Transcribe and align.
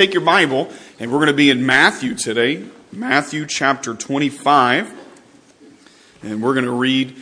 Take 0.00 0.12
your 0.12 0.24
Bible, 0.24 0.72
and 0.98 1.12
we're 1.12 1.18
going 1.18 1.28
to 1.28 1.32
be 1.32 1.50
in 1.50 1.64
Matthew 1.64 2.16
today, 2.16 2.64
Matthew 2.90 3.46
chapter 3.46 3.94
25. 3.94 4.92
And 6.24 6.42
we're 6.42 6.54
going 6.54 6.64
to 6.64 6.72
read 6.72 7.16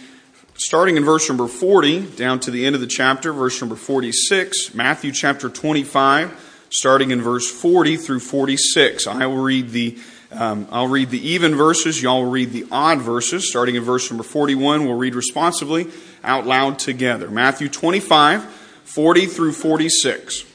starting 0.54 0.96
in 0.96 1.04
verse 1.04 1.28
number 1.28 1.48
40 1.48 2.00
down 2.16 2.40
to 2.40 2.50
the 2.50 2.64
end 2.64 2.74
of 2.74 2.80
the 2.80 2.86
chapter, 2.86 3.30
verse 3.34 3.60
number 3.60 3.76
46. 3.76 4.74
Matthew 4.74 5.12
chapter 5.12 5.50
25, 5.50 6.64
starting 6.70 7.10
in 7.10 7.20
verse 7.20 7.50
40 7.50 7.98
through 7.98 8.20
46. 8.20 9.06
I 9.06 9.26
will 9.26 9.42
read 9.42 9.68
the 9.68 9.98
um, 10.30 10.66
I'll 10.70 10.88
read 10.88 11.10
the 11.10 11.28
even 11.28 11.54
verses. 11.54 12.02
Y'all 12.02 12.22
will 12.22 12.30
read 12.30 12.52
the 12.52 12.64
odd 12.72 13.02
verses. 13.02 13.50
Starting 13.50 13.74
in 13.74 13.82
verse 13.82 14.10
number 14.10 14.24
41, 14.24 14.86
we'll 14.86 14.96
read 14.96 15.14
responsibly 15.14 15.90
out 16.24 16.46
loud 16.46 16.78
together. 16.78 17.30
Matthew 17.30 17.68
25, 17.68 18.44
40 18.44 19.26
through 19.26 19.52
46. 19.52 20.51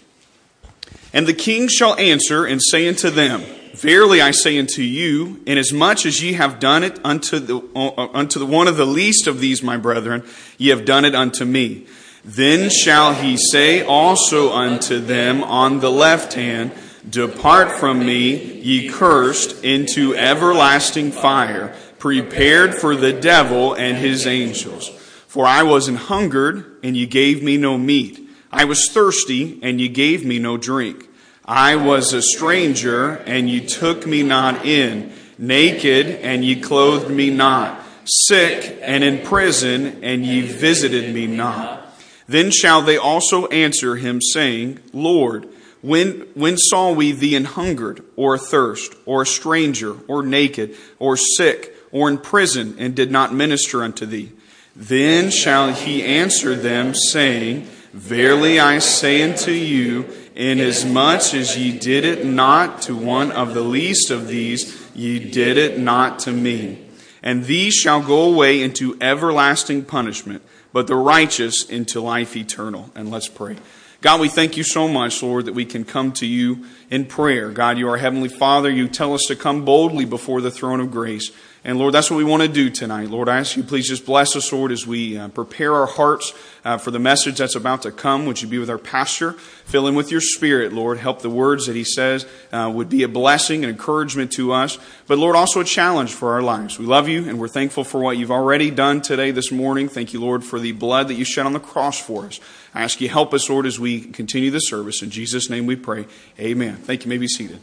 And 1.18 1.26
the 1.26 1.34
king 1.34 1.68
shall 1.68 1.96
answer 1.96 2.46
and 2.46 2.62
say 2.62 2.88
unto 2.88 3.10
them, 3.10 3.42
Verily 3.74 4.22
I 4.22 4.30
say 4.30 4.60
unto 4.60 4.84
you, 4.84 5.42
inasmuch 5.48 6.06
as 6.06 6.22
ye 6.22 6.34
have 6.34 6.60
done 6.60 6.84
it 6.84 7.00
unto 7.04 7.40
the, 7.40 7.58
uh, 7.76 8.10
unto 8.14 8.38
the 8.38 8.46
one 8.46 8.68
of 8.68 8.78
the 8.78 8.86
least 8.86 9.26
of 9.26 9.40
these 9.40 9.64
my 9.64 9.78
brethren, 9.78 10.24
ye 10.60 10.70
have 10.70 10.86
done 10.86 11.06
it 11.06 11.16
unto 11.16 11.44
me. 11.44 11.88
Then 12.24 12.70
shall 12.70 13.16
he 13.16 13.36
say 13.36 13.84
also 13.84 14.54
unto 14.54 15.00
them 15.00 15.44
on 15.44 15.80
the 15.80 15.90
left 15.90 16.34
hand, 16.34 16.72
Depart 17.10 17.72
from 17.72 18.06
me, 18.06 18.62
ye 18.62 18.88
cursed, 18.88 19.64
into 19.64 20.14
everlasting 20.16 21.12
fire, 21.12 21.76
prepared 21.98 22.76
for 22.76 22.96
the 22.96 23.14
devil 23.14 23.74
and 23.74 23.98
his 23.98 24.28
angels. 24.28 24.90
For 25.26 25.48
I 25.48 25.64
was 25.64 25.88
an 25.88 25.96
hungered, 25.96 26.78
and 26.84 26.96
ye 26.96 27.08
gave 27.08 27.42
me 27.42 27.58
no 27.58 27.76
meat. 27.76 28.30
I 28.52 28.66
was 28.66 28.88
thirsty, 28.92 29.60
and 29.64 29.82
ye 29.82 29.88
gave 29.88 30.24
me 30.24 30.38
no 30.38 30.58
drink. 30.58 31.07
I 31.48 31.78
was 31.78 32.12
a 32.12 32.22
stranger, 32.22 33.14
and 33.26 33.50
ye 33.50 33.66
took 33.66 34.06
me 34.06 34.22
not 34.22 34.66
in. 34.66 35.14
Naked, 35.38 36.08
and 36.08 36.44
ye 36.44 36.60
clothed 36.60 37.10
me 37.10 37.30
not. 37.30 37.82
Sick, 38.04 38.78
and 38.82 39.04
in 39.04 39.26
prison, 39.26 40.04
and 40.04 40.26
ye 40.26 40.42
visited 40.42 41.14
me 41.14 41.26
not. 41.26 41.84
Then 42.28 42.52
shall 42.52 42.82
they 42.82 42.98
also 42.98 43.48
answer 43.48 43.96
him, 43.96 44.22
saying, 44.22 44.80
Lord, 44.92 45.48
when, 45.82 46.28
when 46.34 46.58
saw 46.58 46.92
we 46.92 47.14
thee 47.14 47.36
in 47.36 47.46
hungered, 47.46 48.04
or 48.18 48.36
athirst, 48.36 48.94
or 49.06 49.22
a 49.22 49.26
stranger, 49.26 49.96
or 50.10 50.24
naked, 50.24 50.76
or 51.00 51.16
sick, 51.16 51.74
or 51.94 52.10
in 52.10 52.18
prison, 52.18 52.76
and 52.78 52.94
did 52.94 53.10
not 53.10 53.34
minister 53.34 53.84
unto 53.84 54.06
thee? 54.06 54.34
Then 54.76 55.30
shall 55.30 55.72
he 55.72 56.04
answer 56.04 56.56
them, 56.56 56.94
saying, 56.94 57.68
Verily 57.94 58.60
I 58.60 58.80
say 58.80 59.22
unto 59.24 59.52
you, 59.52 60.06
inasmuch 60.38 61.34
as 61.34 61.58
ye 61.58 61.78
did 61.78 62.06
it 62.06 62.26
not 62.26 62.82
to 62.84 62.96
one 62.96 63.32
of 63.32 63.54
the 63.54 63.62
least 63.62 64.12
of 64.12 64.28
these, 64.28 64.88
ye 64.96 65.20
did 65.20 65.58
it 65.58 65.80
not 65.80 66.20
to 66.20 66.32
me. 66.32 66.86
And 67.24 67.46
these 67.46 67.74
shall 67.74 68.02
go 68.02 68.32
away 68.32 68.62
into 68.62 68.98
everlasting 69.02 69.86
punishment, 69.86 70.44
but 70.72 70.88
the 70.88 70.96
righteous 70.96 71.66
into 71.66 72.00
life 72.00 72.38
eternal. 72.38 72.92
And 72.96 73.10
let's 73.10 73.28
pray. 73.28 73.58
God, 74.02 74.22
we 74.22 74.30
thank 74.30 74.56
you 74.58 74.64
so 74.64 74.88
much, 74.88 75.24
Lord, 75.24 75.46
that 75.46 75.54
we 75.54 75.66
can 75.66 75.84
come 75.84 76.12
to 76.14 76.28
you 76.28 76.66
in 76.92 77.06
prayer. 77.06 77.50
God, 77.50 77.80
you 77.80 77.90
are 77.90 77.98
Heavenly 77.98 78.30
Father. 78.30 78.70
You 78.70 78.88
tell 78.88 79.16
us 79.16 79.24
to 79.28 79.36
come 79.36 79.66
boldly 79.66 80.06
before 80.06 80.40
the 80.40 80.52
throne 80.52 80.80
of 80.80 80.92
grace. 80.92 81.32
And 81.68 81.78
Lord, 81.78 81.94
that's 81.94 82.10
what 82.10 82.16
we 82.16 82.24
want 82.24 82.44
to 82.44 82.48
do 82.48 82.70
tonight. 82.70 83.10
Lord, 83.10 83.28
I 83.28 83.40
ask 83.40 83.58
you, 83.58 83.62
please 83.62 83.90
just 83.90 84.06
bless 84.06 84.38
us, 84.38 84.54
Lord, 84.54 84.72
as 84.72 84.88
we 84.88 85.18
uh, 85.18 85.28
prepare 85.28 85.76
our 85.76 85.86
hearts 85.86 86.34
uh, 86.64 86.78
for 86.78 86.92
the 86.92 86.98
message 87.00 87.40
that's 87.40 87.56
about 87.56 87.82
to 87.82 87.92
come. 87.92 88.26
Would 88.26 88.42
you 88.42 88.48
be 88.48 88.58
with 88.58 88.70
our 88.70 88.78
pastor? 88.78 89.34
Fill 89.34 89.86
him 89.86 89.94
with 89.94 90.10
your 90.10 90.22
spirit, 90.22 90.72
Lord. 90.72 90.98
Help 90.98 91.22
the 91.22 91.30
words 91.30 91.66
that 91.66 91.76
he 91.76 91.84
says 91.84 92.26
uh, 92.54 92.72
would 92.74 92.88
be 92.88 93.04
a 93.04 93.10
blessing 93.10 93.66
and 93.66 93.72
encouragement 93.72 94.32
to 94.32 94.54
us. 94.54 94.80
But 95.08 95.18
Lord, 95.18 95.36
also 95.36 95.60
a 95.60 95.66
challenge 95.66 96.14
for 96.14 96.32
our 96.32 96.42
lives. 96.42 96.80
We 96.80 96.86
love 96.86 97.10
you 97.10 97.28
and 97.28 97.38
we're 97.38 97.50
thankful 97.50 97.84
for 97.84 98.00
what 98.00 98.16
you've 98.16 98.32
already 98.32 98.72
done 98.72 99.02
today, 99.02 99.32
this 99.32 99.52
morning. 99.52 99.90
Thank 99.90 100.14
you, 100.14 100.22
Lord, 100.22 100.46
for 100.46 100.62
the 100.62 100.72
blood 100.72 101.10
that 101.10 101.16
you 101.16 101.26
shed 101.26 101.46
on 101.46 101.52
the 101.52 101.60
cross 101.60 102.00
for 102.00 102.28
us. 102.28 102.40
I 102.74 102.84
ask 102.84 103.02
you, 103.02 103.10
help 103.10 103.34
us, 103.34 103.50
Lord, 103.50 103.66
as 103.66 103.78
we 103.78 104.00
continue 104.00 104.52
the 104.52 104.60
service. 104.60 105.02
In 105.02 105.10
Jesus' 105.10 105.50
name 105.50 105.66
we 105.66 105.76
pray. 105.76 106.06
Amen. 106.40 106.78
Thank 106.78 107.04
you. 107.04 107.12
you 107.12 107.18
may 107.18 107.18
be 107.18 107.28
seated 107.28 107.60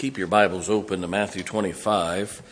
keep 0.00 0.16
your 0.16 0.26
Bibles 0.26 0.70
open 0.70 1.02
to 1.02 1.06
Matthew 1.06 1.42
25. 1.42 2.42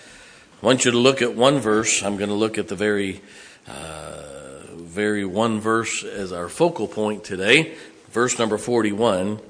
I 0.63 0.67
want 0.67 0.85
you 0.85 0.91
to 0.91 0.99
look 0.99 1.23
at 1.23 1.35
one 1.35 1.61
verse. 1.61 2.03
I'm 2.03 2.19
going 2.19 2.29
to 2.29 2.35
look 2.35 2.59
at 2.59 2.69
the 2.69 2.77
very, 2.77 3.23
uh, 3.67 4.75
very 4.75 5.25
one 5.25 5.59
verse 5.59 6.05
as 6.05 6.31
our 6.31 6.51
focal 6.51 6.87
point 6.87 7.25
today. 7.25 7.75
Verse 8.11 8.39
number 8.39 8.59
41. 8.59 9.41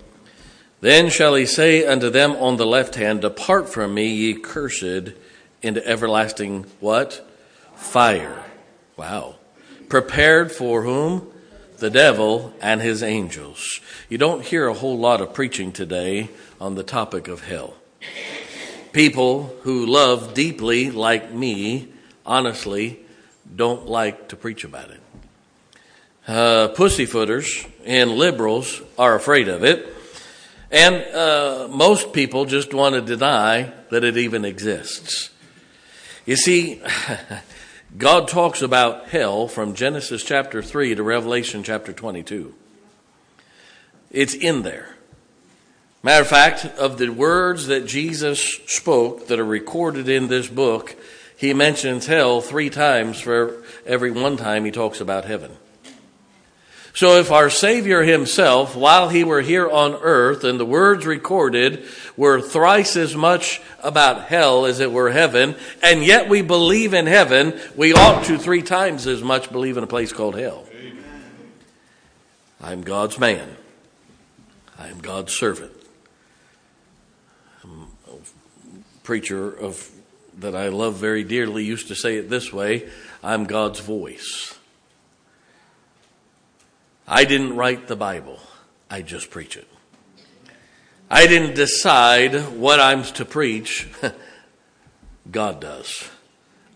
Then 0.81 1.11
shall 1.11 1.35
he 1.35 1.45
say 1.45 1.85
unto 1.87 2.09
them 2.09 2.37
on 2.37 2.57
the 2.57 2.65
left 2.65 2.95
hand, 2.95 3.23
Depart 3.23 3.69
from 3.69 3.95
me, 3.95 4.07
ye 4.07 4.35
cursed, 4.35 5.15
into 5.61 5.85
everlasting 5.85 6.67
what? 6.79 7.29
Fire. 7.75 8.45
Wow. 8.97 9.35
Prepared 9.89 10.53
for 10.53 10.85
whom? 10.85 11.33
The 11.79 11.91
devil 11.91 12.55
and 12.61 12.81
his 12.81 13.03
angels. 13.03 13.81
You 14.09 14.19
don't 14.19 14.45
hear 14.45 14.69
a 14.69 14.75
whole 14.75 14.99
lot 14.99 15.21
of 15.21 15.35
preaching 15.35 15.73
today 15.73 16.31
on 16.61 16.77
the 16.77 16.85
topic 16.85 17.27
of 17.27 17.43
hell. 17.43 17.75
People 18.93 19.55
who 19.63 19.87
love 19.87 20.35
deeply, 20.35 20.91
like 20.91 21.33
me, 21.33 21.89
honestly, 22.25 23.01
don't 23.55 23.87
like 23.87 24.29
to 24.29 24.37
preach 24.37 24.65
about 24.65 24.91
it. 24.91 25.01
Uh, 26.27 26.69
pussyfooters 26.75 27.67
and 27.85 28.11
liberals 28.13 28.83
are 28.99 29.15
afraid 29.15 29.49
of 29.49 29.65
it. 29.65 29.95
And 30.71 30.97
uh, 31.15 31.69
most 31.71 32.13
people 32.13 32.45
just 32.45 32.75
want 32.75 32.95
to 32.95 33.01
deny 33.01 33.73
that 33.91 34.05
it 34.05 34.19
even 34.19 34.45
exists. 34.45 35.31
You 36.27 36.37
see, 36.37 36.83
God 37.97 38.29
talks 38.29 38.61
about 38.61 39.09
hell 39.09 39.49
from 39.49 39.75
Genesis 39.75 40.23
chapter 40.23 40.61
3 40.61 40.97
to 40.97 41.03
Revelation 41.03 41.63
chapter 41.63 41.95
22. 41.95 42.55
It's 44.11 44.35
in 44.35 44.63
there. 44.63 44.98
Matter 46.09 46.23
of 46.23 46.29
fact, 46.29 46.65
of 46.79 46.97
the 46.97 47.11
words 47.11 47.67
that 47.67 47.87
Jesus 47.87 48.41
spoke 48.67 49.27
that 49.27 49.39
are 49.39 49.45
recorded 49.45 50.09
in 50.09 50.29
this 50.29 50.49
book, 50.49 50.97
he 51.37 51.53
mentions 51.53 52.07
hell 52.07 52.41
three 52.41 52.71
times 52.71 53.21
for 53.21 53.63
every 53.85 54.11
one 54.11 54.39
time 54.39 54.65
he 54.65 54.71
talks 54.71 55.03
about 55.03 55.27
heaven. 55.27 55.53
So 56.95 57.19
if 57.19 57.31
our 57.31 57.51
Savior 57.51 58.05
himself, 58.05 58.75
while 58.75 59.11
he 59.11 59.23
were 59.23 59.43
here 59.43 59.69
on 59.69 59.97
earth, 59.97 60.45
and 60.45 60.59
the 60.59 60.65
words 60.65 61.05
recorded 61.05 61.85
were 62.17 62.41
thrice 62.41 62.97
as 62.97 63.15
much 63.15 63.61
about 63.83 64.29
hell 64.29 64.65
as 64.65 64.81
it 64.81 64.91
were 64.91 65.11
heaven, 65.11 65.57
and 65.83 66.03
yet 66.03 66.31
we 66.31 66.41
believe 66.41 66.95
in 66.95 67.05
heaven, 67.05 67.61
we 67.77 67.93
ought 67.93 68.25
to 68.25 68.39
three 68.39 68.63
times 68.63 69.07
as 69.07 69.23
much 69.23 69.53
believe 69.53 69.77
in 69.77 69.85
a 69.85 69.87
place 69.87 70.15
called 70.15 70.39
hell. 70.39 70.65
Amen. 70.75 71.05
I'm 72.63 72.81
God's 72.81 73.19
man. 73.19 73.59
I 74.79 74.89
am 74.89 75.01
God's 75.01 75.35
servant. 75.35 75.73
Preacher 79.09 79.49
of 79.49 79.91
that 80.39 80.55
I 80.55 80.69
love 80.69 80.97
very 80.97 81.25
dearly 81.25 81.65
used 81.65 81.89
to 81.89 81.95
say 81.95 82.19
it 82.19 82.29
this 82.29 82.53
way 82.53 82.91
I'm 83.25 83.45
God's 83.45 83.81
voice. 83.81 84.55
I 87.07 87.25
didn't 87.25 87.57
write 87.57 87.89
the 87.89 87.97
Bible, 87.97 88.39
I 88.91 89.01
just 89.01 89.31
preach 89.31 89.57
it. 89.57 89.67
I 91.11 91.27
didn't 91.27 91.55
decide 91.55 92.35
what 92.59 92.81
I'm 92.81 93.03
to 93.03 93.25
preach, 93.25 93.89
God 95.31 95.59
does. 95.59 96.11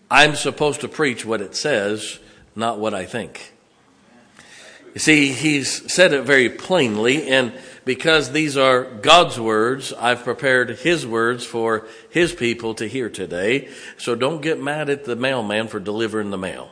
I'm 0.09 0.33
supposed 0.33 0.81
to 0.81 0.87
preach 0.87 1.23
what 1.23 1.39
it 1.39 1.55
says, 1.55 2.17
not 2.55 2.79
what 2.79 2.95
I 2.95 3.05
think. 3.05 3.53
You 4.95 4.99
see, 4.99 5.33
he's 5.33 5.93
said 5.93 6.13
it 6.13 6.23
very 6.23 6.49
plainly, 6.49 7.29
and 7.29 7.53
because 7.85 8.31
these 8.31 8.55
are 8.55 8.83
God's 8.83 9.39
words, 9.39 9.93
I've 9.93 10.23
prepared 10.23 10.69
His 10.79 11.05
words 11.05 11.45
for 11.45 11.87
His 12.09 12.33
people 12.33 12.73
to 12.75 12.87
hear 12.87 13.09
today. 13.09 13.69
So 13.97 14.15
don't 14.15 14.41
get 14.41 14.61
mad 14.61 14.89
at 14.89 15.05
the 15.05 15.15
mailman 15.15 15.67
for 15.67 15.79
delivering 15.79 16.29
the 16.29 16.37
mail. 16.37 16.71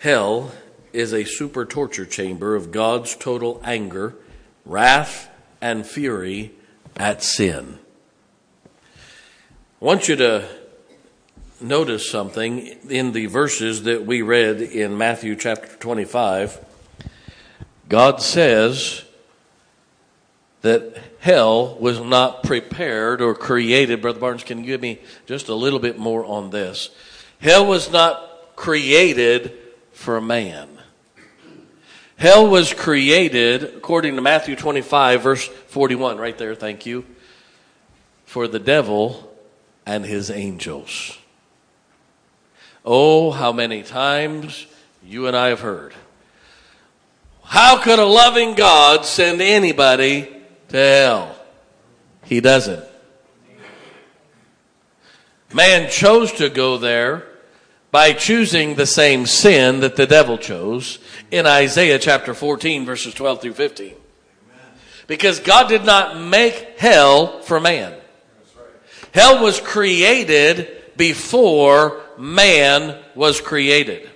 Hell 0.00 0.52
is 0.92 1.12
a 1.12 1.24
super 1.24 1.64
torture 1.64 2.04
chamber 2.04 2.54
of 2.54 2.70
God's 2.70 3.16
total 3.16 3.60
anger, 3.64 4.14
wrath, 4.66 5.30
and 5.60 5.86
fury 5.86 6.52
at 6.96 7.22
sin. 7.22 7.78
I 9.80 9.84
want 9.84 10.08
you 10.08 10.16
to 10.16 10.48
notice 11.60 12.10
something 12.10 12.58
in 12.90 13.12
the 13.12 13.26
verses 13.26 13.84
that 13.84 14.04
we 14.04 14.22
read 14.22 14.60
in 14.60 14.98
Matthew 14.98 15.36
chapter 15.36 15.68
25 15.76 16.71
God 17.88 18.22
says 18.22 19.04
that 20.62 20.96
hell 21.20 21.76
was 21.78 22.00
not 22.00 22.42
prepared 22.42 23.20
or 23.20 23.34
created. 23.34 24.00
Brother 24.00 24.20
Barnes, 24.20 24.44
can 24.44 24.58
you 24.58 24.66
give 24.66 24.80
me 24.80 25.00
just 25.26 25.48
a 25.48 25.54
little 25.54 25.78
bit 25.78 25.98
more 25.98 26.24
on 26.24 26.50
this? 26.50 26.90
Hell 27.40 27.66
was 27.66 27.90
not 27.90 28.56
created 28.56 29.52
for 29.92 30.20
man. 30.20 30.68
Hell 32.16 32.48
was 32.48 32.72
created, 32.72 33.64
according 33.64 34.14
to 34.14 34.22
Matthew 34.22 34.54
25, 34.54 35.22
verse 35.22 35.44
41, 35.46 36.18
right 36.18 36.38
there, 36.38 36.54
thank 36.54 36.86
you, 36.86 37.04
for 38.24 38.46
the 38.46 38.60
devil 38.60 39.32
and 39.84 40.04
his 40.04 40.30
angels. 40.30 41.18
Oh, 42.84 43.32
how 43.32 43.52
many 43.52 43.82
times 43.82 44.66
you 45.04 45.26
and 45.26 45.36
I 45.36 45.48
have 45.48 45.60
heard. 45.60 45.94
How 47.52 47.76
could 47.82 47.98
a 47.98 48.06
loving 48.06 48.54
God 48.54 49.04
send 49.04 49.42
anybody 49.42 50.26
to 50.68 50.76
hell? 50.78 51.36
He 52.24 52.40
doesn't. 52.40 52.82
Man 55.52 55.90
chose 55.90 56.32
to 56.32 56.48
go 56.48 56.78
there 56.78 57.28
by 57.90 58.14
choosing 58.14 58.76
the 58.76 58.86
same 58.86 59.26
sin 59.26 59.80
that 59.80 59.96
the 59.96 60.06
devil 60.06 60.38
chose 60.38 60.98
in 61.30 61.44
Isaiah 61.46 61.98
chapter 61.98 62.32
14, 62.32 62.86
verses 62.86 63.12
12 63.12 63.42
through 63.42 63.52
15. 63.52 63.96
Because 65.06 65.38
God 65.38 65.68
did 65.68 65.84
not 65.84 66.18
make 66.18 66.78
hell 66.78 67.42
for 67.42 67.60
man. 67.60 67.92
Hell 69.12 69.42
was 69.42 69.60
created 69.60 70.70
before 70.96 72.00
man 72.16 72.98
was 73.14 73.42
created. 73.42 74.08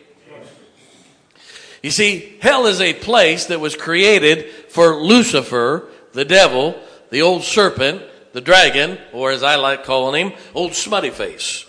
You 1.86 1.92
see, 1.92 2.34
hell 2.40 2.66
is 2.66 2.80
a 2.80 2.94
place 2.94 3.46
that 3.46 3.60
was 3.60 3.76
created 3.76 4.50
for 4.70 4.96
Lucifer, 4.96 5.86
the 6.14 6.24
devil, 6.24 6.76
the 7.10 7.22
old 7.22 7.44
serpent, 7.44 8.02
the 8.32 8.40
dragon, 8.40 8.98
or 9.12 9.30
as 9.30 9.44
I 9.44 9.54
like 9.54 9.84
calling 9.84 10.30
him, 10.30 10.38
old 10.52 10.74
smutty 10.74 11.10
face. 11.10 11.64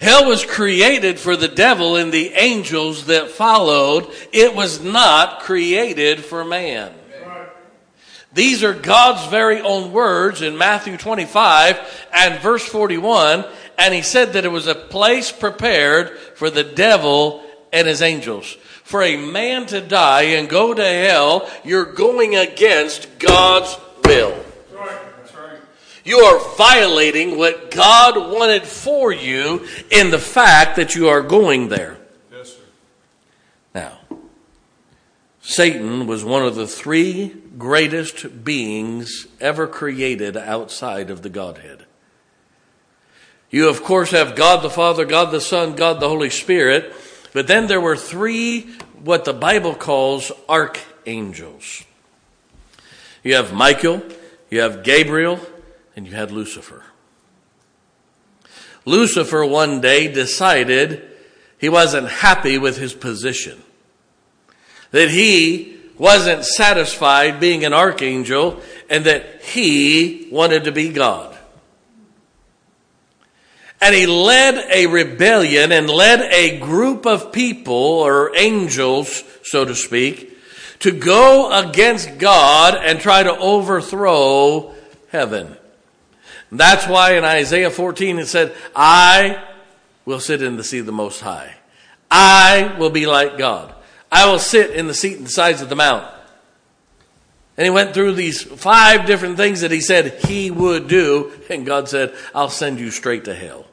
Hell 0.00 0.26
was 0.26 0.46
created 0.46 1.20
for 1.20 1.36
the 1.36 1.46
devil 1.46 1.96
and 1.96 2.10
the 2.10 2.32
angels 2.32 3.04
that 3.04 3.32
followed. 3.32 4.10
It 4.32 4.54
was 4.54 4.82
not 4.82 5.40
created 5.40 6.24
for 6.24 6.42
man. 6.42 6.94
These 8.32 8.64
are 8.64 8.72
God's 8.72 9.26
very 9.26 9.60
own 9.60 9.92
words 9.92 10.40
in 10.40 10.56
Matthew 10.56 10.96
25 10.96 12.06
and 12.14 12.40
verse 12.40 12.64
41. 12.64 13.44
And 13.76 13.92
he 13.92 14.00
said 14.00 14.32
that 14.32 14.46
it 14.46 14.48
was 14.48 14.68
a 14.68 14.74
place 14.74 15.30
prepared 15.30 16.18
for 16.34 16.48
the 16.48 16.64
devil 16.64 17.42
and 17.76 17.86
his 17.86 18.00
angels. 18.00 18.56
For 18.84 19.02
a 19.02 19.16
man 19.16 19.66
to 19.66 19.80
die 19.80 20.22
and 20.22 20.48
go 20.48 20.72
to 20.72 20.84
hell, 20.84 21.50
you're 21.64 21.92
going 21.92 22.36
against 22.36 23.18
God's 23.18 23.76
will. 24.04 24.42
You 26.04 26.20
are 26.20 26.56
violating 26.56 27.36
what 27.36 27.72
God 27.72 28.32
wanted 28.32 28.62
for 28.62 29.12
you 29.12 29.66
in 29.90 30.10
the 30.10 30.20
fact 30.20 30.76
that 30.76 30.94
you 30.94 31.08
are 31.08 31.20
going 31.20 31.68
there. 31.68 31.96
Yes, 32.30 32.52
sir. 32.52 32.62
Now, 33.74 33.98
Satan 35.40 36.06
was 36.06 36.24
one 36.24 36.46
of 36.46 36.54
the 36.54 36.68
three 36.68 37.34
greatest 37.58 38.44
beings 38.44 39.26
ever 39.40 39.66
created 39.66 40.36
outside 40.36 41.10
of 41.10 41.22
the 41.22 41.28
Godhead. 41.28 41.86
You, 43.50 43.68
of 43.68 43.82
course, 43.82 44.12
have 44.12 44.36
God 44.36 44.62
the 44.62 44.70
Father, 44.70 45.04
God 45.04 45.32
the 45.32 45.40
Son, 45.40 45.74
God 45.74 45.98
the 45.98 46.08
Holy 46.08 46.30
Spirit, 46.30 46.94
but 47.36 47.46
then 47.46 47.66
there 47.66 47.82
were 47.82 47.98
three, 47.98 48.62
what 49.04 49.26
the 49.26 49.34
Bible 49.34 49.74
calls 49.74 50.32
archangels. 50.48 51.84
You 53.22 53.34
have 53.34 53.52
Michael, 53.52 54.02
you 54.48 54.62
have 54.62 54.82
Gabriel, 54.82 55.38
and 55.94 56.06
you 56.06 56.14
had 56.14 56.30
Lucifer. 56.30 56.82
Lucifer 58.86 59.44
one 59.44 59.82
day 59.82 60.10
decided 60.10 61.10
he 61.58 61.68
wasn't 61.68 62.08
happy 62.08 62.56
with 62.56 62.78
his 62.78 62.94
position, 62.94 63.62
that 64.92 65.10
he 65.10 65.76
wasn't 65.98 66.42
satisfied 66.42 67.38
being 67.38 67.66
an 67.66 67.74
archangel, 67.74 68.62
and 68.88 69.04
that 69.04 69.42
he 69.42 70.26
wanted 70.32 70.64
to 70.64 70.72
be 70.72 70.88
God. 70.88 71.35
And 73.80 73.94
he 73.94 74.06
led 74.06 74.66
a 74.72 74.86
rebellion 74.86 75.70
and 75.70 75.88
led 75.88 76.20
a 76.32 76.58
group 76.58 77.06
of 77.06 77.32
people 77.32 77.74
or 77.74 78.34
angels, 78.36 79.22
so 79.42 79.64
to 79.64 79.74
speak, 79.74 80.38
to 80.80 80.92
go 80.92 81.50
against 81.52 82.18
God 82.18 82.74
and 82.74 83.00
try 83.00 83.22
to 83.22 83.36
overthrow 83.36 84.74
heaven. 85.10 85.56
That's 86.50 86.86
why 86.86 87.16
in 87.16 87.24
Isaiah 87.24 87.70
14 87.70 88.18
it 88.18 88.26
said, 88.26 88.54
I 88.74 89.42
will 90.04 90.20
sit 90.20 90.42
in 90.42 90.56
the 90.56 90.64
seat 90.64 90.80
of 90.80 90.86
the 90.86 90.92
Most 90.92 91.20
High. 91.20 91.54
I 92.10 92.76
will 92.78 92.90
be 92.90 93.06
like 93.06 93.36
God. 93.36 93.74
I 94.10 94.30
will 94.30 94.38
sit 94.38 94.70
in 94.70 94.86
the 94.86 94.94
seat 94.94 95.18
in 95.18 95.24
the 95.24 95.30
sides 95.30 95.60
of 95.60 95.68
the 95.68 95.76
mount. 95.76 96.06
And 97.56 97.64
he 97.64 97.70
went 97.70 97.94
through 97.94 98.12
these 98.12 98.42
five 98.42 99.06
different 99.06 99.36
things 99.36 99.62
that 99.62 99.70
he 99.70 99.80
said 99.80 100.24
he 100.24 100.50
would 100.50 100.88
do, 100.88 101.32
and 101.50 101.66
God 101.66 101.88
said, 101.88 102.14
I'll 102.34 102.50
send 102.50 102.78
you 102.78 102.90
straight 102.90 103.24
to 103.24 103.34
hell. 103.34 103.65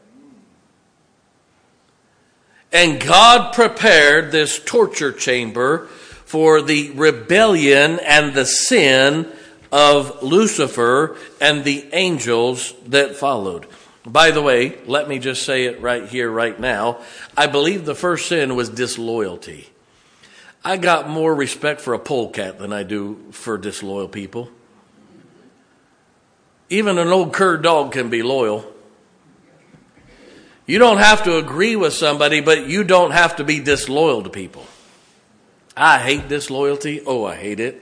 And 2.73 2.99
God 2.99 3.53
prepared 3.53 4.31
this 4.31 4.57
torture 4.57 5.11
chamber 5.11 5.85
for 6.25 6.59
the 6.63 6.89
rebellion 6.91 7.99
and 7.99 8.33
the 8.33 8.47
sin 8.47 9.31
of 9.71 10.23
Lucifer 10.23 11.15
and 11.39 11.63
the 11.63 11.87
angels 11.93 12.73
that 12.87 13.15
followed. 13.15 13.67
By 14.05 14.31
the 14.31 14.41
way, 14.41 14.79
let 14.85 15.07
me 15.07 15.19
just 15.19 15.43
say 15.43 15.65
it 15.65 15.81
right 15.81 16.09
here, 16.09 16.29
right 16.29 16.59
now. 16.59 17.01
I 17.37 17.45
believe 17.45 17.85
the 17.85 17.95
first 17.95 18.27
sin 18.27 18.55
was 18.55 18.69
disloyalty. 18.69 19.69
I 20.65 20.77
got 20.77 21.07
more 21.07 21.33
respect 21.33 21.79
for 21.79 21.93
a 21.93 21.99
polecat 21.99 22.57
than 22.57 22.73
I 22.73 22.81
do 22.81 23.19
for 23.31 23.57
disloyal 23.57 24.07
people. 24.07 24.49
Even 26.69 26.97
an 26.97 27.09
old 27.09 27.33
cur 27.33 27.57
dog 27.57 27.91
can 27.91 28.09
be 28.09 28.23
loyal. 28.23 28.72
You 30.65 30.79
don't 30.79 30.97
have 30.97 31.23
to 31.23 31.37
agree 31.37 31.75
with 31.75 31.93
somebody, 31.93 32.39
but 32.39 32.67
you 32.67 32.83
don't 32.83 33.11
have 33.11 33.35
to 33.37 33.43
be 33.43 33.59
disloyal 33.59 34.23
to 34.23 34.29
people. 34.29 34.65
I 35.75 35.99
hate 35.99 36.29
disloyalty. 36.29 37.01
Oh, 37.05 37.25
I 37.25 37.35
hate 37.35 37.59
it. 37.59 37.81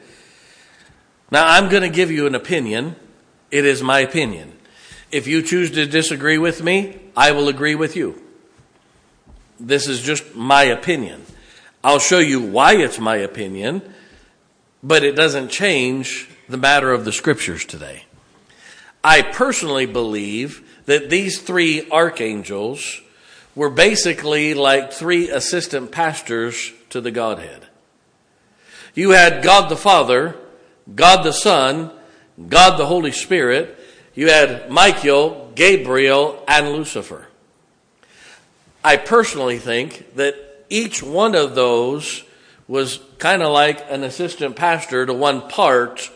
Now, 1.29 1.47
I'm 1.47 1.69
going 1.69 1.83
to 1.83 1.89
give 1.89 2.11
you 2.11 2.25
an 2.25 2.35
opinion. 2.35 2.95
It 3.51 3.65
is 3.65 3.83
my 3.83 3.99
opinion. 3.99 4.53
If 5.11 5.27
you 5.27 5.41
choose 5.41 5.71
to 5.71 5.85
disagree 5.85 6.37
with 6.37 6.63
me, 6.63 6.99
I 7.15 7.33
will 7.33 7.49
agree 7.49 7.75
with 7.75 7.95
you. 7.95 8.21
This 9.59 9.87
is 9.87 10.01
just 10.01 10.35
my 10.35 10.63
opinion. 10.63 11.25
I'll 11.83 11.99
show 11.99 12.19
you 12.19 12.41
why 12.41 12.77
it's 12.77 12.99
my 12.99 13.17
opinion, 13.17 13.81
but 14.81 15.03
it 15.03 15.15
doesn't 15.15 15.49
change 15.49 16.29
the 16.47 16.57
matter 16.57 16.91
of 16.91 17.05
the 17.05 17.11
scriptures 17.11 17.65
today. 17.65 18.05
I 19.03 19.21
personally 19.21 19.85
believe 19.85 20.70
that 20.91 21.09
these 21.09 21.39
three 21.41 21.89
archangels 21.89 22.99
were 23.55 23.69
basically 23.69 24.53
like 24.53 24.91
three 24.91 25.29
assistant 25.29 25.89
pastors 25.89 26.73
to 26.89 26.99
the 26.99 27.11
Godhead. 27.11 27.65
You 28.93 29.11
had 29.11 29.41
God 29.41 29.69
the 29.69 29.77
Father, 29.77 30.35
God 30.93 31.23
the 31.23 31.31
Son, 31.31 31.91
God 32.49 32.75
the 32.75 32.87
Holy 32.87 33.13
Spirit. 33.13 33.79
You 34.15 34.27
had 34.27 34.69
Michael, 34.69 35.53
Gabriel, 35.55 36.43
and 36.45 36.73
Lucifer. 36.73 37.27
I 38.83 38.97
personally 38.97 39.59
think 39.59 40.15
that 40.15 40.35
each 40.69 41.01
one 41.01 41.35
of 41.35 41.55
those 41.55 42.25
was 42.67 42.99
kind 43.17 43.41
of 43.41 43.53
like 43.53 43.79
an 43.89 44.03
assistant 44.03 44.57
pastor 44.57 45.05
to 45.05 45.13
one 45.13 45.47
part 45.47 46.11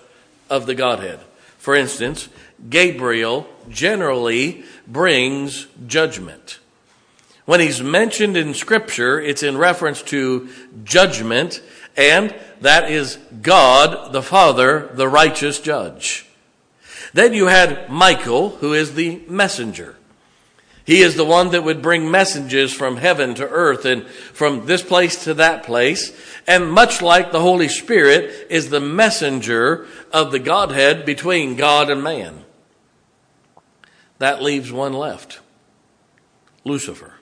of 0.50 0.65
the 0.65 0.75
Godhead. 0.75 1.22
For 1.60 1.75
instance, 1.75 2.27
Gabriel 2.70 3.48
generally 3.70 4.64
brings 4.88 5.68
judgment. 5.88 6.60
When 7.46 7.60
he's 7.60 7.82
mentioned 7.82 8.38
in 8.38 8.54
Scripture, 8.54 9.20
it's 9.20 9.44
in 9.44 9.58
reference 9.58 10.02
to 10.04 10.50
judgment 10.84 11.62
and 11.98 12.36
that 12.62 12.92
is 12.92 13.18
God 13.42 14.12
the 14.12 14.24
Father, 14.24 14.90
the 14.94 15.08
righteous 15.08 15.60
judge. 15.60 16.26
Then 17.14 17.34
you 17.34 17.48
had 17.48 17.90
Michael, 17.90 18.50
who 18.58 18.74
is 18.74 18.96
the 18.96 19.22
messenger. 19.28 19.96
He 20.86 21.02
is 21.02 21.16
the 21.16 21.26
one 21.26 21.50
that 21.50 21.64
would 21.64 21.82
bring 21.82 22.12
messages 22.12 22.72
from 22.72 22.98
heaven 22.98 23.34
to 23.36 23.48
earth 23.48 23.86
and 23.86 24.06
from 24.06 24.66
this 24.66 24.84
place 24.84 25.24
to 25.24 25.34
that 25.36 25.64
place. 25.64 26.16
And 26.46 26.72
much 26.72 27.02
like 27.02 27.32
the 27.32 27.42
Holy 27.42 27.70
Spirit 27.70 28.48
is 28.52 28.70
the 28.70 28.82
messenger 28.82 29.88
of 30.12 30.32
the 30.32 30.40
Godhead 30.40 31.06
between 31.06 31.56
God 31.56 31.90
and 31.90 32.04
man. 32.04 32.45
That 34.18 34.42
leaves 34.42 34.72
one 34.72 34.94
left. 34.94 35.40
Lucifer. 36.64 37.14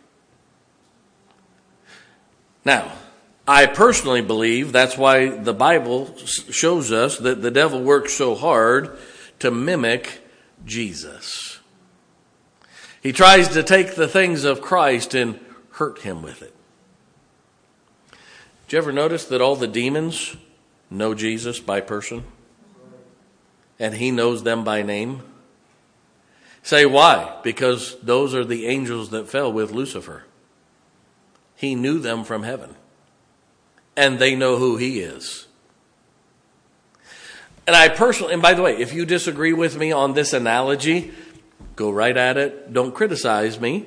Now, 2.65 2.91
I 3.47 3.65
personally 3.65 4.21
believe 4.21 4.71
that's 4.71 4.97
why 4.97 5.27
the 5.27 5.53
Bible 5.53 6.15
shows 6.17 6.91
us 6.91 7.17
that 7.17 7.41
the 7.41 7.51
devil 7.51 7.81
works 7.81 8.13
so 8.13 8.35
hard 8.35 8.97
to 9.39 9.51
mimic 9.51 10.21
Jesus. 10.65 11.59
He 13.01 13.11
tries 13.11 13.49
to 13.49 13.63
take 13.63 13.95
the 13.95 14.07
things 14.07 14.45
of 14.45 14.61
Christ 14.61 15.13
and 15.13 15.37
hurt 15.71 15.99
him 15.99 16.21
with 16.21 16.41
it. 16.41 16.55
Did 18.67 18.73
you 18.73 18.77
ever 18.77 18.93
notice 18.93 19.25
that 19.25 19.41
all 19.41 19.57
the 19.57 19.67
demons 19.67 20.37
know 20.89 21.13
Jesus 21.13 21.59
by 21.59 21.81
person? 21.81 22.23
And 23.77 23.95
he 23.95 24.09
knows 24.09 24.43
them 24.43 24.63
by 24.63 24.83
name? 24.83 25.21
Say 26.63 26.85
why? 26.85 27.39
Because 27.43 27.99
those 27.99 28.33
are 28.33 28.45
the 28.45 28.65
angels 28.67 29.09
that 29.09 29.27
fell 29.27 29.51
with 29.51 29.71
Lucifer. 29.71 30.23
He 31.55 31.75
knew 31.75 31.99
them 31.99 32.23
from 32.23 32.43
heaven. 32.43 32.75
And 33.95 34.17
they 34.17 34.33
know 34.35 34.57
who 34.57 34.77
he 34.77 35.01
is. 35.01 35.47
And 37.67 37.75
I 37.75 37.89
personally, 37.89 38.33
and 38.33 38.41
by 38.41 38.53
the 38.53 38.61
way, 38.61 38.77
if 38.77 38.93
you 38.93 39.05
disagree 39.05 39.53
with 39.53 39.77
me 39.77 39.91
on 39.91 40.13
this 40.13 40.33
analogy, 40.33 41.11
go 41.75 41.91
right 41.91 42.15
at 42.15 42.37
it. 42.37 42.73
Don't 42.73 42.95
criticize 42.95 43.59
me. 43.59 43.85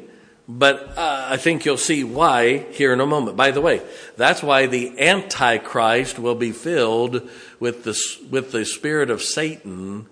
But 0.49 0.97
uh, 0.97 1.27
I 1.31 1.39
think 1.39 1.65
you'll 1.65 1.77
see 1.77 2.05
why 2.05 2.59
here 2.71 2.93
in 2.93 3.01
a 3.01 3.07
moment. 3.07 3.37
By 3.37 3.51
the 3.51 3.61
way, 3.61 3.83
that's 4.17 4.43
why 4.43 4.67
the 4.67 5.01
Antichrist 5.01 6.19
will 6.19 6.37
be 6.37 6.53
filled 6.53 7.29
with 7.59 7.83
the, 7.83 7.99
with 8.31 8.53
the 8.53 8.65
spirit 8.65 9.11
of 9.11 9.23
Satan. 9.23 10.07